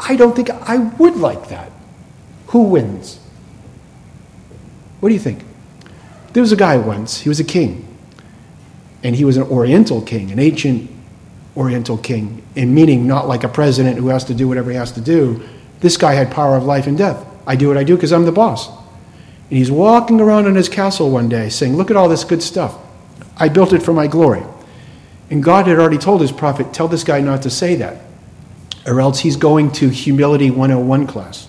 [0.00, 1.70] I don't think I would like that.
[2.46, 3.20] Who wins?
[5.00, 5.45] What do you think?
[6.36, 7.88] There was a guy once, he was a king.
[9.02, 10.90] And he was an Oriental king, an ancient
[11.56, 14.92] Oriental king, in meaning not like a president who has to do whatever he has
[14.92, 15.42] to do.
[15.80, 17.24] This guy had power of life and death.
[17.46, 18.68] I do what I do because I'm the boss.
[18.68, 22.42] And he's walking around in his castle one day saying, Look at all this good
[22.42, 22.76] stuff.
[23.38, 24.42] I built it for my glory.
[25.30, 28.02] And God had already told his prophet, Tell this guy not to say that,
[28.86, 31.48] or else he's going to Humility 101 class.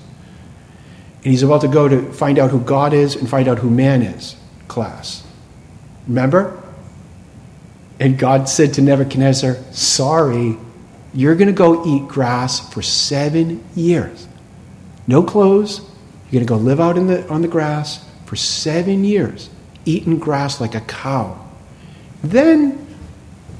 [1.25, 3.69] And he's about to go to find out who God is and find out who
[3.69, 5.25] man is class.
[6.07, 6.61] Remember?
[7.99, 10.57] And God said to Nebuchadnezzar, Sorry,
[11.13, 14.27] you're going to go eat grass for seven years.
[15.07, 15.79] No clothes.
[16.29, 19.49] You're going to go live out in the, on the grass for seven years,
[19.85, 21.43] eating grass like a cow.
[22.21, 22.85] Then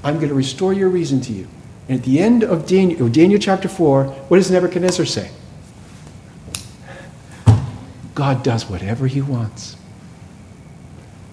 [0.04, 1.48] I'm going to restore your reason to you.
[1.88, 5.32] And at the end of Daniel, oh, Daniel chapter 4, what does Nebuchadnezzar say?
[8.14, 9.77] God does whatever he wants.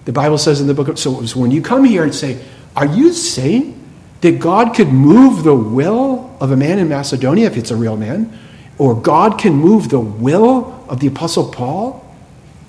[0.05, 2.39] The Bible says in the book of, so when you come here and say,
[2.75, 3.81] are you saying
[4.21, 7.97] that God could move the will of a man in Macedonia if it's a real
[7.97, 8.37] man?
[8.77, 12.01] Or God can move the will of the Apostle Paul?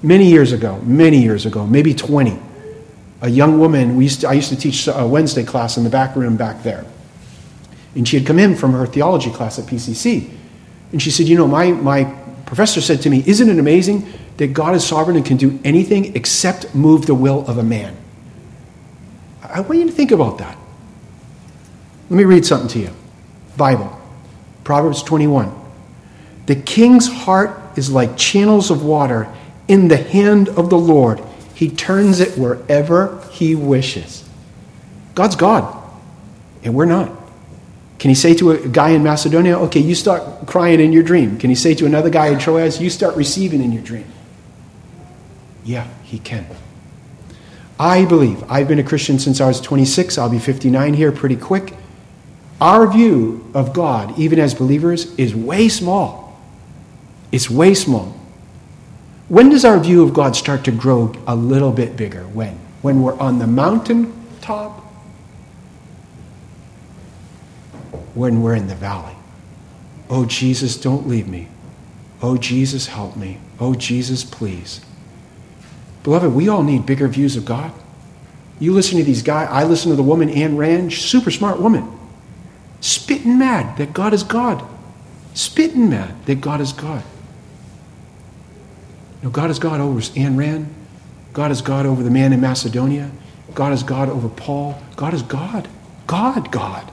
[0.02, 2.38] Many years ago, many years ago, maybe 20,
[3.22, 5.90] a young woman, we used to, I used to teach a Wednesday class in the
[5.90, 6.84] back room back there.
[7.94, 10.30] And she had come in from her theology class at PCC.
[10.92, 12.14] And she said, You know, my, my
[12.46, 14.06] professor said to me, Isn't it amazing
[14.38, 17.96] that God is sovereign and can do anything except move the will of a man?
[19.42, 20.56] I want you to think about that.
[22.08, 22.90] Let me read something to you
[23.56, 24.00] Bible,
[24.64, 25.52] Proverbs 21.
[26.46, 29.28] The king's heart is like channels of water
[29.68, 31.20] in the hand of the Lord
[31.56, 34.22] he turns it wherever He wishes.
[35.14, 35.82] God's God,
[36.62, 37.10] and we're not.
[37.98, 41.38] Can He say to a guy in Macedonia, okay, you start crying in your dream?
[41.38, 44.06] Can He say to another guy in Troas, you start receiving in your dream?
[45.64, 46.46] Yeah, He can.
[47.78, 51.36] I believe, I've been a Christian since I was 26, I'll be 59 here pretty
[51.36, 51.74] quick.
[52.60, 56.40] Our view of God, even as believers, is way small.
[57.32, 58.18] It's way small.
[59.28, 62.22] When does our view of God start to grow a little bit bigger?
[62.28, 62.58] When?
[62.80, 64.85] When we're on the mountain top?
[68.16, 69.14] When we're in the valley?
[70.08, 71.48] Oh, Jesus, don't leave me.
[72.22, 73.38] Oh, Jesus, help me.
[73.60, 74.80] Oh, Jesus, please.
[76.02, 77.72] Beloved, we all need bigger views of God.
[78.58, 79.48] You listen to these guys.
[79.50, 81.86] I listen to the woman, Ayn Rand, super smart woman,
[82.80, 84.66] spitting mad that God is God.
[85.34, 87.04] Spitting mad that God is God
[89.22, 90.74] No, God is God over Ayn Rand.
[91.34, 93.10] God is God over the man in Macedonia.
[93.54, 94.80] God is God over Paul.
[94.96, 95.68] God is God.
[96.06, 96.90] God, God.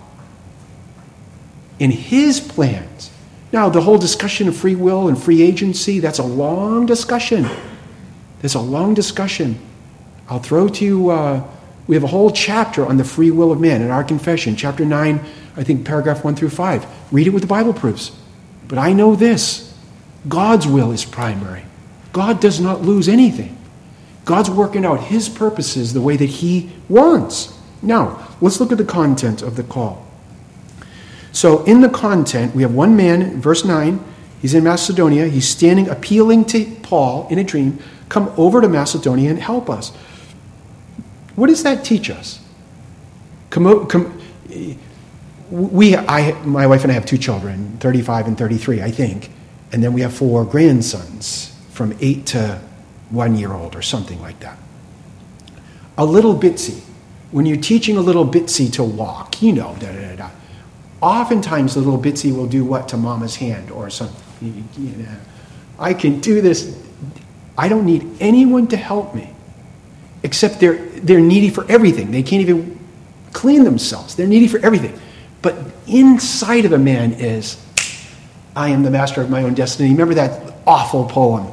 [1.83, 3.11] In his plans.
[3.51, 7.45] Now, the whole discussion of free will and free agency, that's a long discussion.
[8.39, 9.59] There's a long discussion.
[10.29, 11.45] I'll throw to you, uh,
[11.85, 14.85] we have a whole chapter on the free will of man in our confession, chapter
[14.85, 15.19] 9,
[15.57, 16.85] I think paragraph 1 through 5.
[17.11, 18.15] Read it with the Bible proofs.
[18.69, 19.77] But I know this
[20.29, 21.65] God's will is primary.
[22.13, 23.57] God does not lose anything.
[24.23, 27.59] God's working out his purposes the way that he wants.
[27.81, 30.02] Now, let's look at the content of the call.
[31.33, 33.99] So, in the content, we have one man, verse 9,
[34.41, 35.27] he's in Macedonia.
[35.27, 37.79] He's standing appealing to Paul in a dream
[38.13, 39.89] come over to Macedonia and help us.
[41.35, 42.39] What does that teach us?
[43.49, 44.21] Come, come,
[45.49, 49.31] we, I, my wife and I have two children, 35 and 33, I think,
[49.71, 52.61] and then we have four grandsons from eight to
[53.09, 54.59] one year old or something like that.
[55.97, 56.81] A little bitsy.
[57.31, 60.29] When you're teaching a little bitsy to walk, you know, da da da.
[61.03, 64.67] Oftentimes, the little bitsy will do what to mama's hand or something.
[64.77, 65.17] You know,
[65.77, 66.79] I can do this.
[67.57, 69.29] I don't need anyone to help me,
[70.23, 72.11] except they're they're needy for everything.
[72.11, 72.79] They can't even
[73.33, 74.15] clean themselves.
[74.15, 74.97] They're needy for everything.
[75.41, 75.55] But
[75.87, 77.63] inside of a man is,
[78.55, 79.89] I am the master of my own destiny.
[79.89, 81.47] Remember that awful poem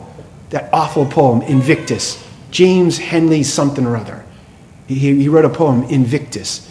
[0.50, 2.22] that awful poem, Invictus.
[2.50, 4.24] James Henley something or other.
[4.86, 6.68] He, he wrote a poem, Invictus,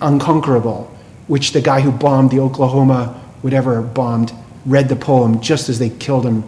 [0.00, 0.90] Unconquerable,
[1.28, 4.32] which the guy who bombed the Oklahoma, whatever, bombed,
[4.66, 6.42] read the poem just as they killed him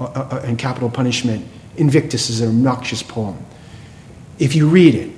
[0.00, 1.44] uh, uh, uh, in capital punishment.
[1.76, 3.36] Invictus is an obnoxious poem.
[4.38, 5.10] If you read it,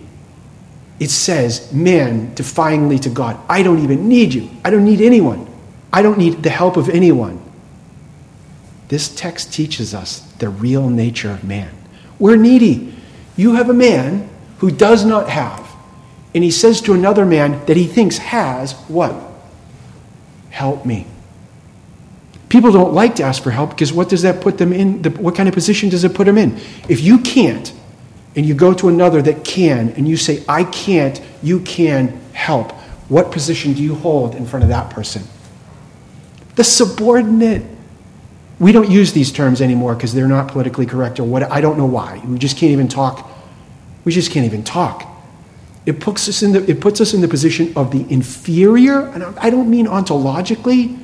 [0.98, 4.50] it says, man defyingly to God, I don't even need you.
[4.64, 5.46] I don't need anyone.
[5.92, 7.40] I don't need the help of anyone.
[8.88, 11.70] this text teaches us the real nature of man.
[12.18, 12.92] We're needy.
[13.36, 15.69] You have a man who does not have,
[16.34, 19.14] and he says to another man that he thinks has what?
[20.50, 21.06] Help me.
[22.48, 25.02] People don't like to ask for help because what does that put them in?
[25.02, 26.58] The, what kind of position does it put them in?
[26.88, 27.72] If you can't,
[28.36, 32.72] and you go to another that can, and you say, I can't, you can help,
[33.08, 35.22] what position do you hold in front of that person?
[36.54, 37.64] The subordinate.
[38.60, 41.42] We don't use these terms anymore because they're not politically correct or what.
[41.50, 42.22] I don't know why.
[42.24, 43.28] We just can't even talk.
[44.04, 45.09] We just can't even talk.
[45.86, 49.24] It puts us in the, it puts us in the position of the inferior, and
[49.38, 50.98] I don't mean ontologically.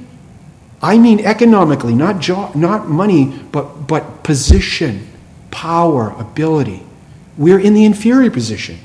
[0.82, 5.08] I mean economically, not job, not money, but, but position,
[5.50, 6.82] power, ability.
[7.38, 8.78] We're in the inferior position.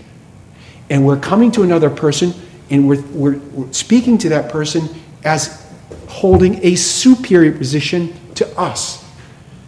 [0.90, 2.34] And we're coming to another person
[2.70, 4.90] and we're, we're, we're speaking to that person
[5.24, 5.70] as
[6.08, 9.06] holding a superior position to us.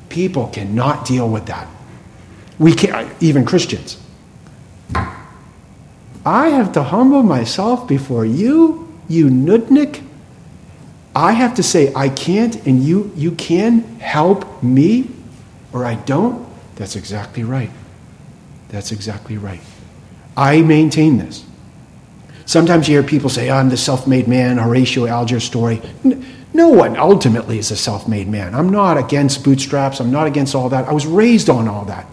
[0.09, 1.67] People cannot deal with that.
[2.59, 4.01] We can't, even Christians.
[6.25, 10.03] I have to humble myself before you, you nudnik.
[11.15, 15.09] I have to say I can't and you you can help me
[15.71, 16.47] or I don't.
[16.75, 17.69] That's exactly right.
[18.69, 19.61] That's exactly right.
[20.35, 21.45] I maintain this.
[22.45, 25.81] Sometimes you hear people say, oh, I'm the self made man, Horatio Alger story.
[26.53, 28.55] No one ultimately is a self made man.
[28.55, 29.99] I'm not against bootstraps.
[29.99, 30.87] I'm not against all that.
[30.87, 32.05] I was raised on all that.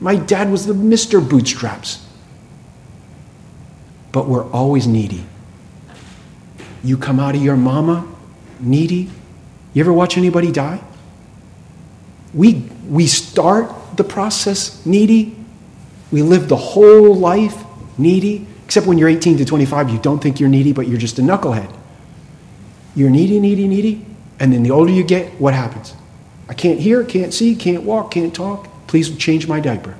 [0.00, 1.26] My dad was the Mr.
[1.26, 2.05] Bootstraps.
[4.16, 5.26] But we're always needy.
[6.82, 8.10] You come out of your mama
[8.58, 9.10] needy.
[9.74, 10.82] You ever watch anybody die?
[12.32, 15.36] We, we start the process needy.
[16.10, 17.62] We live the whole life
[17.98, 18.46] needy.
[18.64, 21.22] Except when you're 18 to 25, you don't think you're needy, but you're just a
[21.22, 21.70] knucklehead.
[22.94, 24.06] You're needy, needy, needy.
[24.40, 25.92] And then the older you get, what happens?
[26.48, 28.66] I can't hear, can't see, can't walk, can't talk.
[28.86, 29.94] Please change my diaper.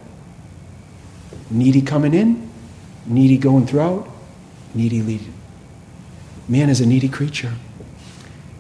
[1.50, 2.46] Needy coming in,
[3.06, 4.08] needy going throughout,
[4.74, 5.34] needy leading.
[6.48, 7.54] Man is a needy creature.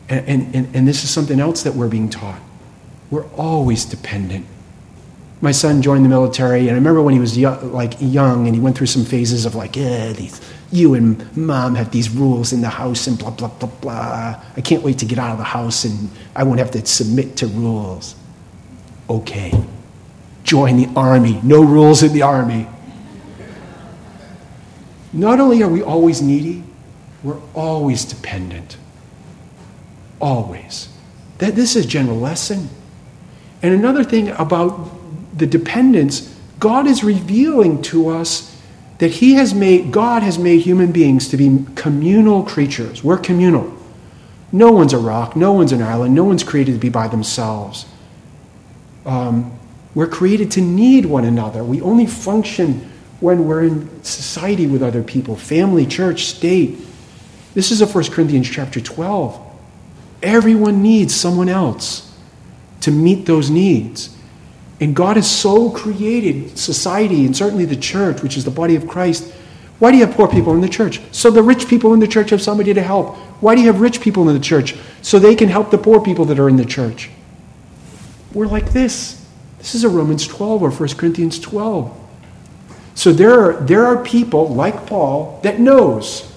[0.08, 2.40] And, and, and this is something else that we're being taught.
[3.10, 4.46] We're always dependent
[5.40, 8.54] my son joined the military, and I remember when he was young, like young, and
[8.54, 10.40] he went through some phases of like, yeah, these,
[10.72, 14.42] you and mom have these rules in the house, and blah blah blah blah.
[14.56, 17.36] I can't wait to get out of the house, and I won't have to submit
[17.38, 18.14] to rules.
[19.10, 19.52] Okay,
[20.42, 21.38] join the army.
[21.42, 22.66] No rules in the army.
[25.16, 26.62] Not only are we always needy,
[27.22, 28.76] we're always dependent.
[30.20, 30.90] Always.
[31.38, 32.68] That this is a general lesson.
[33.62, 34.90] And another thing about
[35.36, 38.60] the dependence, God is revealing to us
[38.98, 43.02] that He has made, God has made human beings to be communal creatures.
[43.02, 43.74] We're communal.
[44.52, 47.86] No one's a rock, no one's an island, no one's created to be by themselves.
[49.06, 49.58] Um,
[49.94, 51.64] we're created to need one another.
[51.64, 56.78] We only function when we're in society with other people, family, church, state.
[57.54, 59.40] This is a 1 Corinthians chapter 12.
[60.22, 62.14] Everyone needs someone else
[62.80, 64.14] to meet those needs.
[64.80, 68.86] And God has so created society and certainly the church, which is the body of
[68.86, 69.32] Christ.
[69.78, 71.00] Why do you have poor people in the church?
[71.12, 73.16] So the rich people in the church have somebody to help.
[73.40, 74.74] Why do you have rich people in the church?
[75.02, 77.10] So they can help the poor people that are in the church.
[78.32, 79.24] We're like this.
[79.58, 82.05] This is a Romans 12 or 1 Corinthians 12.
[82.96, 86.32] So there are, there are people like Paul that knows.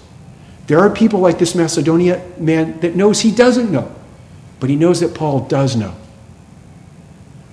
[0.68, 3.96] There are people like this Macedonia man that knows he doesn't know.
[4.60, 5.96] But he knows that Paul does know.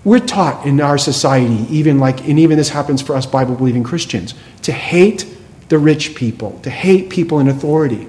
[0.05, 3.85] We're taught in our society, even like, and even this happens for us Bible believing
[3.85, 5.25] Christians, to hate
[5.69, 8.09] the rich people, to hate people in authority.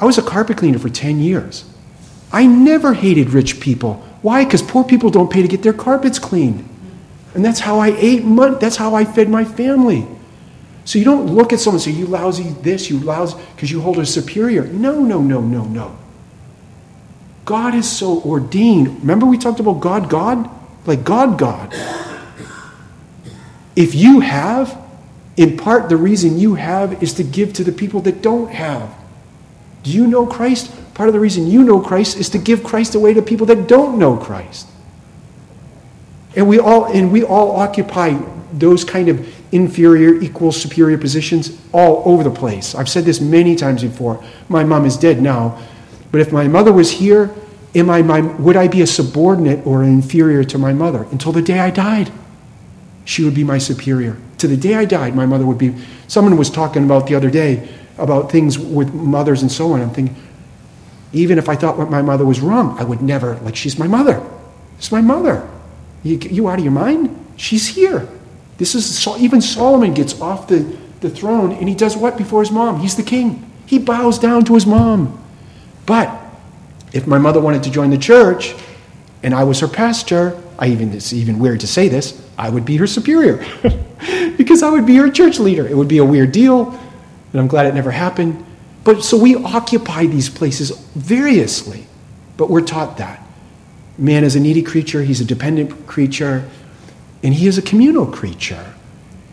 [0.00, 1.64] I was a carpet cleaner for 10 years.
[2.32, 3.94] I never hated rich people.
[4.22, 4.44] Why?
[4.44, 6.66] Because poor people don't pay to get their carpets cleaned.
[7.36, 8.56] And that's how I ate money.
[8.60, 10.08] That's how I fed my family.
[10.84, 13.80] So you don't look at someone and say, you lousy this, you lousy, because you
[13.80, 14.64] hold a superior.
[14.64, 15.96] No, no, no, no, no.
[17.44, 19.00] God is so ordained.
[19.00, 20.50] Remember we talked about God, God?
[20.86, 21.74] like God, God.
[23.74, 24.80] If you have,
[25.36, 28.94] in part the reason you have is to give to the people that don't have.
[29.82, 30.72] Do you know Christ?
[30.94, 33.68] Part of the reason you know Christ is to give Christ away to people that
[33.68, 34.66] don't know Christ.
[36.36, 38.18] And we all and we all occupy
[38.52, 42.74] those kind of inferior, equal, superior positions all over the place.
[42.74, 44.22] I've said this many times before.
[44.48, 45.60] My mom is dead now,
[46.12, 47.34] but if my mother was here,
[47.76, 51.06] Am I my, would I be a subordinate or an inferior to my mother?
[51.10, 52.10] Until the day I died,
[53.04, 54.16] she would be my superior.
[54.38, 55.74] To the day I died, my mother would be.
[56.08, 57.68] Someone was talking about the other day
[57.98, 59.82] about things with mothers and so on.
[59.82, 60.16] I'm thinking,
[61.12, 63.86] even if I thought what my mother was wrong, I would never, like, she's my
[63.86, 64.26] mother.
[64.78, 65.46] It's my mother.
[66.02, 67.24] You, you out of your mind?
[67.36, 68.08] She's here.
[68.58, 70.60] This is so even Solomon gets off the,
[71.00, 72.80] the throne and he does what before his mom?
[72.80, 73.50] He's the king.
[73.66, 75.22] He bows down to his mom.
[75.84, 76.18] But
[76.92, 78.54] if my mother wanted to join the church
[79.22, 82.64] and I was her pastor, I even it's even weird to say this, I would
[82.64, 83.44] be her superior.
[84.36, 85.66] because I would be her church leader.
[85.66, 86.70] It would be a weird deal,
[87.32, 88.44] and I'm glad it never happened.
[88.84, 91.86] But so we occupy these places variously,
[92.36, 93.25] but we're taught that.
[93.98, 96.48] Man is a needy creature, he's a dependent creature,
[97.22, 98.74] and he is a communal creature.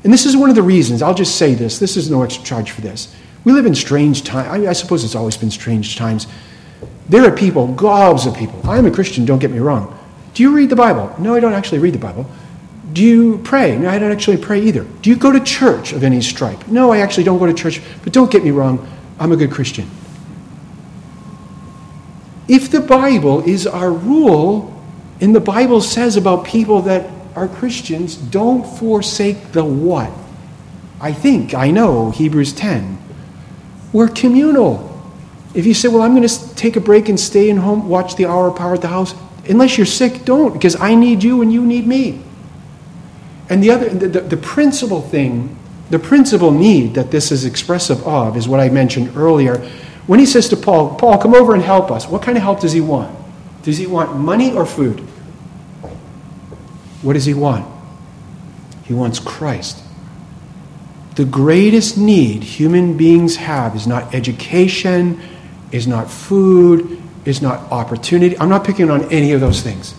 [0.04, 2.44] And this is one of the reasons, I'll just say this, this is no extra
[2.44, 3.14] charge for this.
[3.44, 4.48] We live in strange times.
[4.48, 6.28] I, I suppose it's always been strange times.
[7.10, 8.60] There are people, gobs of people.
[8.70, 9.98] I am a Christian, don't get me wrong.
[10.34, 11.14] Do you read the Bible?
[11.20, 12.26] No, I don't actually read the Bible.
[12.94, 13.78] Do you pray?
[13.78, 14.84] No, I don't actually pray either.
[15.02, 16.68] Do you go to church of any stripe?
[16.68, 18.88] No, I actually don't go to church, but don't get me wrong,
[19.20, 19.90] I'm a good Christian.
[22.48, 24.70] If the Bible is our rule,
[25.22, 30.12] and the Bible says about people that are Christians, don't forsake the what?
[31.00, 32.98] I think, I know, Hebrews 10.
[33.92, 34.90] We're communal.
[35.54, 38.16] If you say, well, I'm going to take a break and stay in home, watch
[38.16, 39.14] the hour of power at the house,
[39.48, 42.22] unless you're sick, don't, because I need you and you need me.
[43.50, 45.58] And the other, the, the, the principal thing,
[45.90, 49.70] the principal need that this is expressive of is what I mentioned earlier.
[50.08, 52.60] When he says to Paul, Paul, come over and help us, what kind of help
[52.60, 53.16] does he want?
[53.64, 55.00] Does he want money or food?
[57.02, 57.66] What does he want?
[58.84, 59.82] He wants Christ.
[61.16, 65.22] The greatest need human beings have is not education,
[65.72, 68.38] is not food, is not opportunity.
[68.40, 69.94] I'm not picking on any of those things.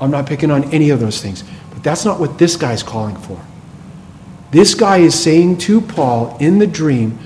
[0.00, 1.42] I'm not picking on any of those things.
[1.70, 3.40] But that's not what this guy's calling for.
[4.50, 7.18] This guy is saying to Paul in the dream,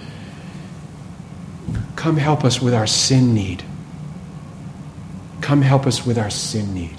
[2.06, 3.64] Come help us with our sin need.
[5.40, 6.94] Come help us with our sin need.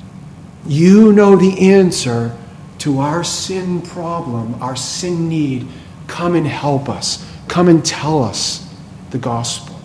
[0.65, 2.35] You know the answer
[2.79, 5.65] to our sin problem, our sin need.
[6.07, 7.25] Come and help us.
[7.47, 8.69] Come and tell us
[9.11, 9.79] the gospel.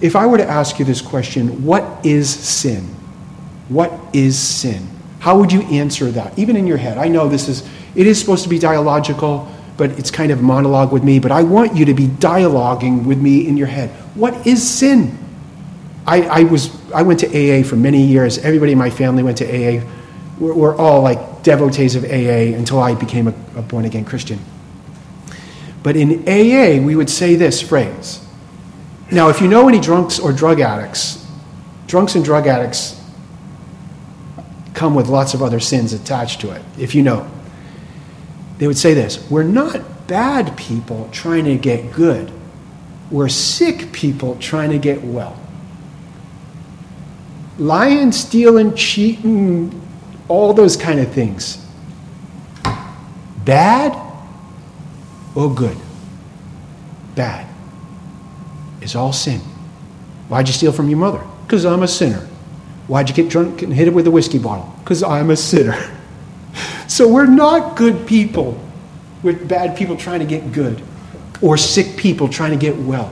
[0.00, 2.84] If I were to ask you this question, what is sin?
[3.68, 4.88] What is sin?
[5.18, 6.96] How would you answer that, even in your head?
[6.96, 9.46] I know this is, it is supposed to be dialogical,
[9.76, 11.18] but it's kind of monologue with me.
[11.18, 13.90] But I want you to be dialoguing with me in your head.
[14.14, 15.18] What is sin?
[16.06, 18.38] I, I was, I went to AA for many years.
[18.38, 19.84] Everybody in my family went to AA.
[20.38, 24.38] We're, we're all like devotees of AA until I became a, a born again Christian.
[25.82, 28.24] But in AA, we would say this phrase.
[29.10, 31.26] Now, if you know any drunks or drug addicts,
[31.86, 33.00] drunks and drug addicts
[34.74, 37.30] come with lots of other sins attached to it, if you know.
[38.62, 42.30] They would say this We're not bad people trying to get good,
[43.10, 45.36] we're sick people trying to get well.
[47.58, 49.82] Lying, stealing, cheating,
[50.28, 51.58] all those kind of things.
[53.44, 54.00] Bad
[55.34, 55.76] or good?
[57.16, 57.52] Bad
[58.80, 59.40] is all sin.
[60.28, 61.26] Why'd you steal from your mother?
[61.44, 62.28] Because I'm a sinner.
[62.86, 64.72] Why'd you get drunk and hit it with a whiskey bottle?
[64.84, 65.74] Because I'm a sinner.
[66.92, 68.60] so we're not good people.
[69.22, 70.82] We're bad people trying to get good
[71.40, 73.10] or sick people trying to get well.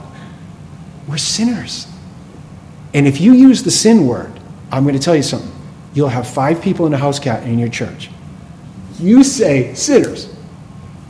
[1.07, 1.87] We're sinners.
[2.93, 4.31] And if you use the sin word,
[4.71, 5.51] I'm going to tell you something.
[5.95, 8.11] You'll have five people in a house cat in your church.
[8.99, 10.31] You say sinners.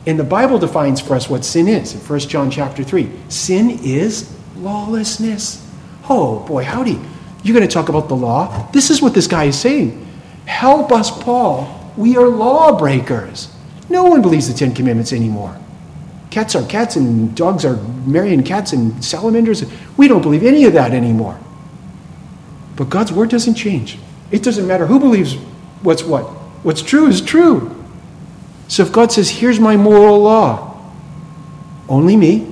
[0.06, 3.06] And the Bible defines for us what sin is in 1 John chapter 3.
[3.28, 5.62] Sin is lawlessness.
[6.08, 6.98] Oh boy, howdy.
[7.42, 8.70] You're going to talk about the law?
[8.72, 10.08] This is what this guy is saying.
[10.46, 11.81] Help us, Paul.
[11.96, 13.54] We are lawbreakers.
[13.88, 15.58] No one believes the Ten Commandments anymore.
[16.30, 17.76] Cats are cats and dogs are
[18.06, 19.64] marrying cats and salamanders.
[19.96, 21.38] We don't believe any of that anymore.
[22.76, 23.98] But God's word doesn't change.
[24.30, 25.34] It doesn't matter who believes
[25.82, 26.24] what's what.
[26.64, 27.76] What's true is true.
[28.68, 30.80] So if God says, here's my moral law,
[31.88, 32.50] only me,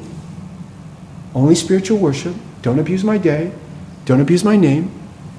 [1.35, 3.53] only spiritual worship, don't abuse my day,
[4.05, 4.91] don't abuse my name.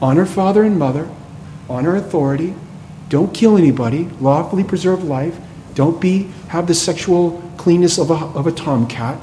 [0.02, 1.08] Honor father and mother.
[1.70, 2.56] Honor authority.
[3.12, 4.05] Don't kill anybody.
[4.22, 5.38] Lawfully preserve life.
[5.76, 9.20] Don't be have the sexual cleanness of a, of a tomcat.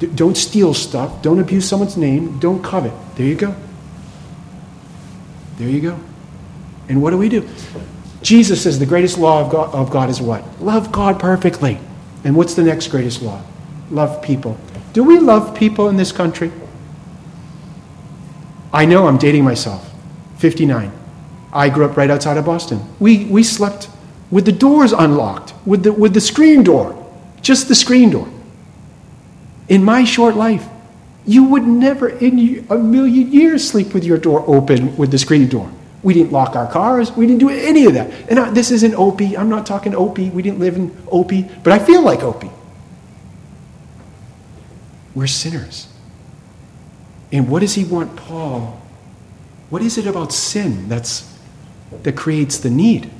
[0.00, 1.22] D- don't steal stuff.
[1.22, 2.40] Don't abuse someone's name.
[2.40, 2.92] Don't covet.
[3.14, 3.54] There you go.
[5.58, 6.00] There you go.
[6.88, 7.48] And what do we do?
[8.20, 10.42] Jesus says the greatest law of God, of God is what?
[10.60, 11.78] Love God perfectly.
[12.24, 13.40] And what's the next greatest law?
[13.92, 14.58] Love people.
[14.92, 16.50] Do we love people in this country?
[18.72, 19.88] I know I'm dating myself.
[20.38, 20.99] 59.
[21.52, 22.80] I grew up right outside of Boston.
[22.98, 23.88] We, we slept
[24.30, 26.96] with the doors unlocked, with the, with the screen door,
[27.42, 28.28] just the screen door.
[29.68, 30.66] In my short life,
[31.26, 35.48] you would never in a million years sleep with your door open with the screen
[35.48, 35.70] door.
[36.02, 37.12] We didn't lock our cars.
[37.12, 38.10] We didn't do any of that.
[38.30, 39.36] And I, this isn't Opie.
[39.36, 40.30] I'm not talking Opie.
[40.30, 42.50] We didn't live in Opie, but I feel like Opie.
[45.14, 45.88] We're sinners.
[47.32, 48.80] And what does he want Paul?
[49.68, 51.29] What is it about sin that's,
[52.02, 53.10] that creates the need?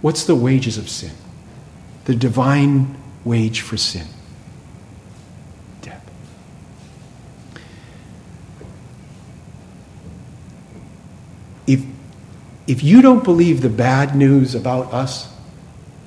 [0.00, 1.12] What's the wages of sin?
[2.04, 4.06] The divine wage for sin
[5.82, 6.08] death.
[11.66, 11.84] If,
[12.66, 15.32] if you don't believe the bad news about us,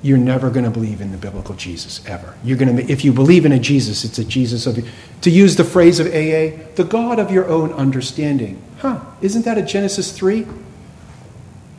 [0.02, 2.36] you're never going to believe in the biblical Jesus ever.
[2.42, 4.84] You're going to, if you believe in a Jesus, it's a Jesus of,
[5.20, 8.60] to use the phrase of AA, the God of your own understanding.
[8.78, 9.00] Huh?
[9.20, 10.44] Isn't that a Genesis 3?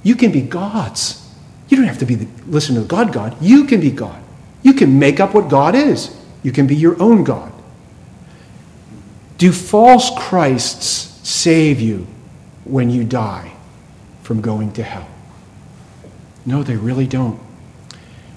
[0.04, 1.20] You can be gods.
[1.70, 3.42] You don't have to be the, listen to God, God.
[3.42, 4.22] You can be God.
[4.62, 6.16] You can make up what God is.
[6.44, 7.52] You can be your own God.
[9.38, 12.08] Do false Christs save you
[12.64, 13.54] when you die
[14.22, 15.08] from going to hell?
[16.46, 17.40] No, they really don't.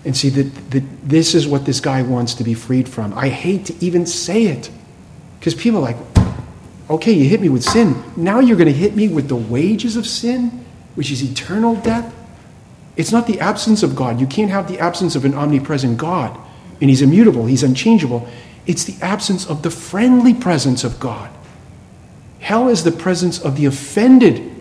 [0.05, 3.13] And see, that this is what this guy wants to be freed from.
[3.15, 4.71] I hate to even say it
[5.41, 5.97] because people are like,
[6.89, 8.03] okay, you hit me with sin.
[8.17, 10.65] Now you're going to hit me with the wages of sin,
[10.97, 12.13] which is eternal death.
[12.97, 14.21] It's not the absence of God.
[14.21, 16.37] You can't have the absence of an omnipresent God,
[16.81, 18.29] and He's immutable, He's unchangeable.
[18.67, 21.31] It's the absence of the friendly presence of God.
[22.41, 24.53] Hell is the presence of the offended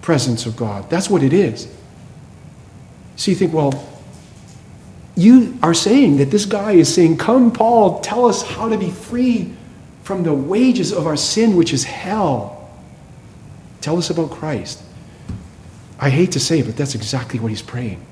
[0.00, 0.88] presence of God.
[0.88, 1.68] That's what it is.
[3.16, 3.86] So you think, well,
[5.16, 8.90] you are saying that this guy is saying, Come, Paul, tell us how to be
[8.90, 9.52] free
[10.02, 12.70] from the wages of our sin, which is hell.
[13.80, 14.82] Tell us about Christ.
[16.00, 18.04] I hate to say it, but that's exactly what he's praying.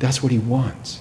[0.00, 1.00] That's what he wants.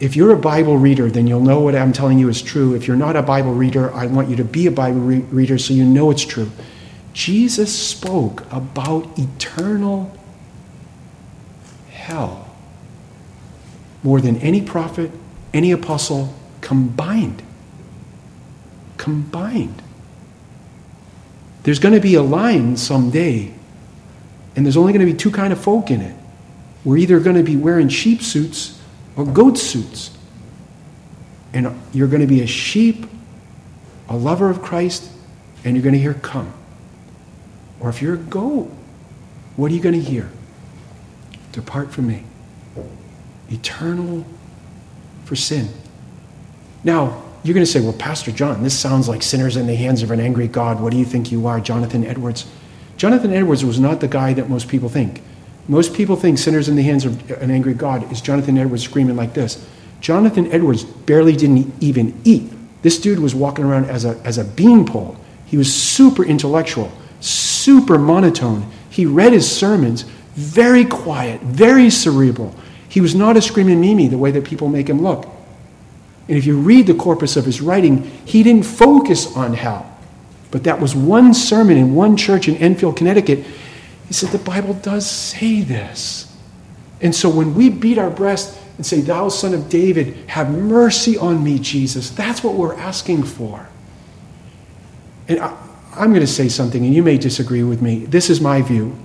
[0.00, 2.74] If you're a Bible reader, then you'll know what I'm telling you is true.
[2.74, 5.58] If you're not a Bible reader, I want you to be a Bible re- reader
[5.58, 6.50] so you know it's true.
[7.12, 10.16] Jesus spoke about eternal
[11.90, 12.48] hell
[14.02, 15.10] more than any prophet,
[15.52, 17.42] any apostle combined.
[18.96, 19.82] Combined.
[21.64, 23.52] There's going to be a line someday,
[24.58, 26.16] and there's only going to be two kind of folk in it.
[26.84, 28.82] We're either going to be wearing sheep suits
[29.14, 30.10] or goat suits.
[31.52, 33.06] And you're going to be a sheep,
[34.08, 35.12] a lover of Christ,
[35.64, 36.52] and you're going to hear, Come.
[37.78, 38.68] Or if you're a goat,
[39.54, 40.28] what are you going to hear?
[41.52, 42.24] Depart from me
[43.50, 44.26] eternal
[45.24, 45.68] for sin.
[46.82, 50.02] Now, you're going to say, well, Pastor John, this sounds like sinners in the hands
[50.02, 50.80] of an angry God.
[50.80, 52.44] What do you think you are, Jonathan Edwards?
[52.98, 55.22] Jonathan Edwards was not the guy that most people think.
[55.68, 59.16] Most people think sinners in the hands of an angry God is Jonathan Edwards screaming
[59.16, 59.66] like this.
[60.00, 62.52] Jonathan Edwards barely didn't even eat.
[62.82, 65.16] This dude was walking around as a, as a beanpole.
[65.46, 66.90] He was super intellectual,
[67.20, 68.68] super monotone.
[68.90, 70.02] He read his sermons
[70.34, 72.54] very quiet, very cerebral.
[72.88, 75.26] He was not a screaming Mimi the way that people make him look.
[76.28, 79.97] And if you read the corpus of his writing, he didn't focus on hell.
[80.50, 83.44] But that was one sermon in one church in Enfield, Connecticut.
[84.06, 86.34] He said, The Bible does say this.
[87.00, 91.16] And so when we beat our breast and say, Thou son of David, have mercy
[91.16, 93.68] on me, Jesus, that's what we're asking for.
[95.28, 95.56] And I,
[95.96, 98.06] am going to say something, and you may disagree with me.
[98.06, 98.96] This is my view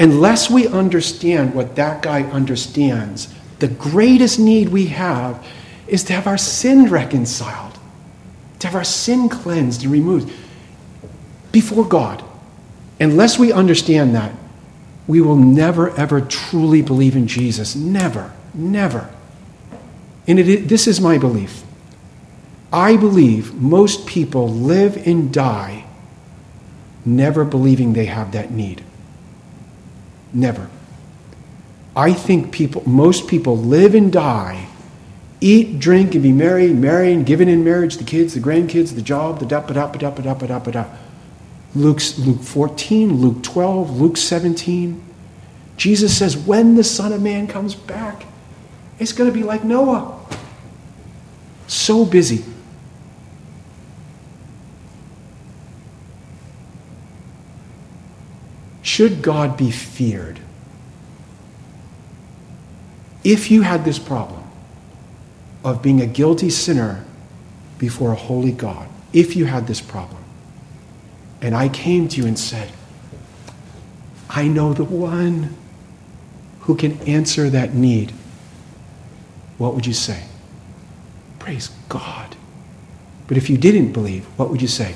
[0.00, 5.46] unless we understand what that guy understands, the greatest need we have
[5.86, 7.69] is to have our sin reconciled,
[8.60, 10.32] to have our sin cleansed and removed
[11.52, 12.22] before God.
[13.00, 14.32] Unless we understand that,
[15.06, 17.74] we will never, ever truly believe in Jesus.
[17.74, 19.12] Never, never.
[20.26, 21.62] And it, this is my belief.
[22.72, 25.86] I believe most people live and die
[27.04, 28.84] never believing they have that need.
[30.32, 30.68] Never.
[31.96, 34.68] I think people, most people live and die,
[35.40, 39.38] eat, drink, and be merry, marrying, giving in marriage, the kids, the grandkids, the job,
[39.38, 40.84] the da ba da ba da ba da ba da ba da.
[41.74, 45.02] Luke's, Luke 14, Luke 12, Luke 17.
[45.76, 48.26] Jesus says, when the Son of Man comes back,
[48.98, 50.18] it's going to be like Noah.
[51.66, 52.44] So busy.
[58.82, 60.40] Should God be feared?
[63.22, 64.39] If you had this problem
[65.64, 67.04] of being a guilty sinner
[67.78, 70.22] before a holy God, if you had this problem,
[71.42, 72.70] and I came to you and said,
[74.28, 75.56] I know the one
[76.60, 78.12] who can answer that need,
[79.58, 80.24] what would you say?
[81.38, 82.36] Praise God.
[83.26, 84.94] But if you didn't believe, what would you say?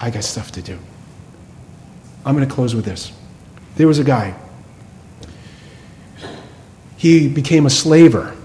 [0.00, 0.78] I got stuff to do.
[2.24, 3.12] I'm going to close with this.
[3.76, 4.34] There was a guy.
[6.96, 8.36] He became a slaver.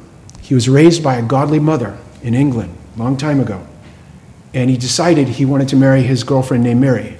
[0.46, 3.66] He was raised by a godly mother in England a long time ago.
[4.54, 7.18] And he decided he wanted to marry his girlfriend named Mary.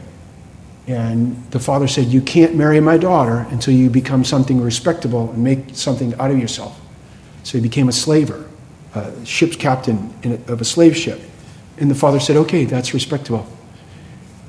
[0.86, 5.44] And the father said, You can't marry my daughter until you become something respectable and
[5.44, 6.80] make something out of yourself.
[7.42, 8.48] So he became a slaver,
[8.94, 10.14] a ship's captain
[10.48, 11.20] of a slave ship.
[11.80, 13.48] And the father said, Okay, that's respectable.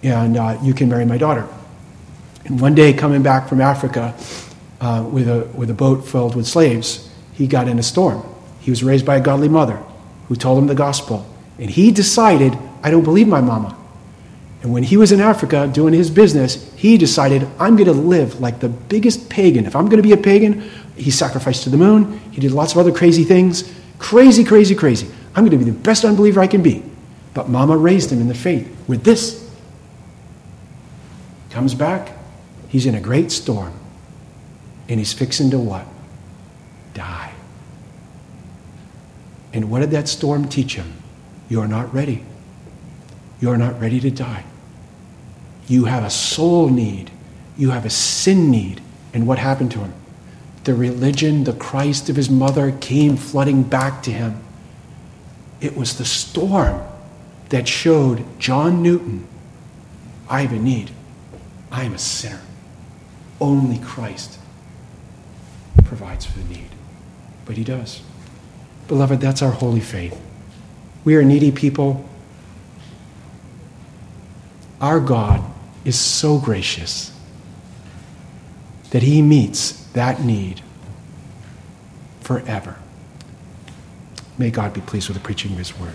[0.02, 1.48] And uh, you can marry my daughter.
[2.44, 4.14] And one day, coming back from Africa
[4.82, 8.22] uh, with, a, with a boat filled with slaves, he got in a storm.
[8.66, 9.80] He was raised by a godly mother
[10.26, 11.24] who told him the gospel.
[11.56, 13.78] And he decided, I don't believe my mama.
[14.60, 18.40] And when he was in Africa doing his business, he decided, I'm going to live
[18.40, 19.66] like the biggest pagan.
[19.66, 22.18] If I'm going to be a pagan, he sacrificed to the moon.
[22.32, 23.72] He did lots of other crazy things.
[24.00, 25.06] Crazy, crazy, crazy.
[25.36, 26.82] I'm going to be the best unbeliever I can be.
[27.34, 29.48] But mama raised him in the faith with this.
[31.50, 32.16] Comes back,
[32.66, 33.72] He's in a great storm.
[34.88, 35.86] And he's fixing to what?
[36.94, 37.25] Die.
[39.56, 40.92] And what did that storm teach him?
[41.48, 42.22] You're not ready.
[43.40, 44.44] You're not ready to die.
[45.66, 47.10] You have a soul need.
[47.56, 48.82] You have a sin need.
[49.14, 49.94] And what happened to him?
[50.64, 54.42] The religion, the Christ of his mother came flooding back to him.
[55.62, 56.82] It was the storm
[57.48, 59.26] that showed John Newton
[60.28, 60.90] I have a need.
[61.72, 62.42] I am a sinner.
[63.40, 64.38] Only Christ
[65.84, 66.68] provides for the need.
[67.46, 68.02] But He does.
[68.88, 70.20] Beloved, that's our holy faith.
[71.04, 72.04] We are needy people.
[74.80, 75.42] Our God
[75.84, 77.12] is so gracious
[78.90, 80.60] that He meets that need
[82.20, 82.76] forever.
[84.38, 85.94] May God be pleased with the preaching of His word.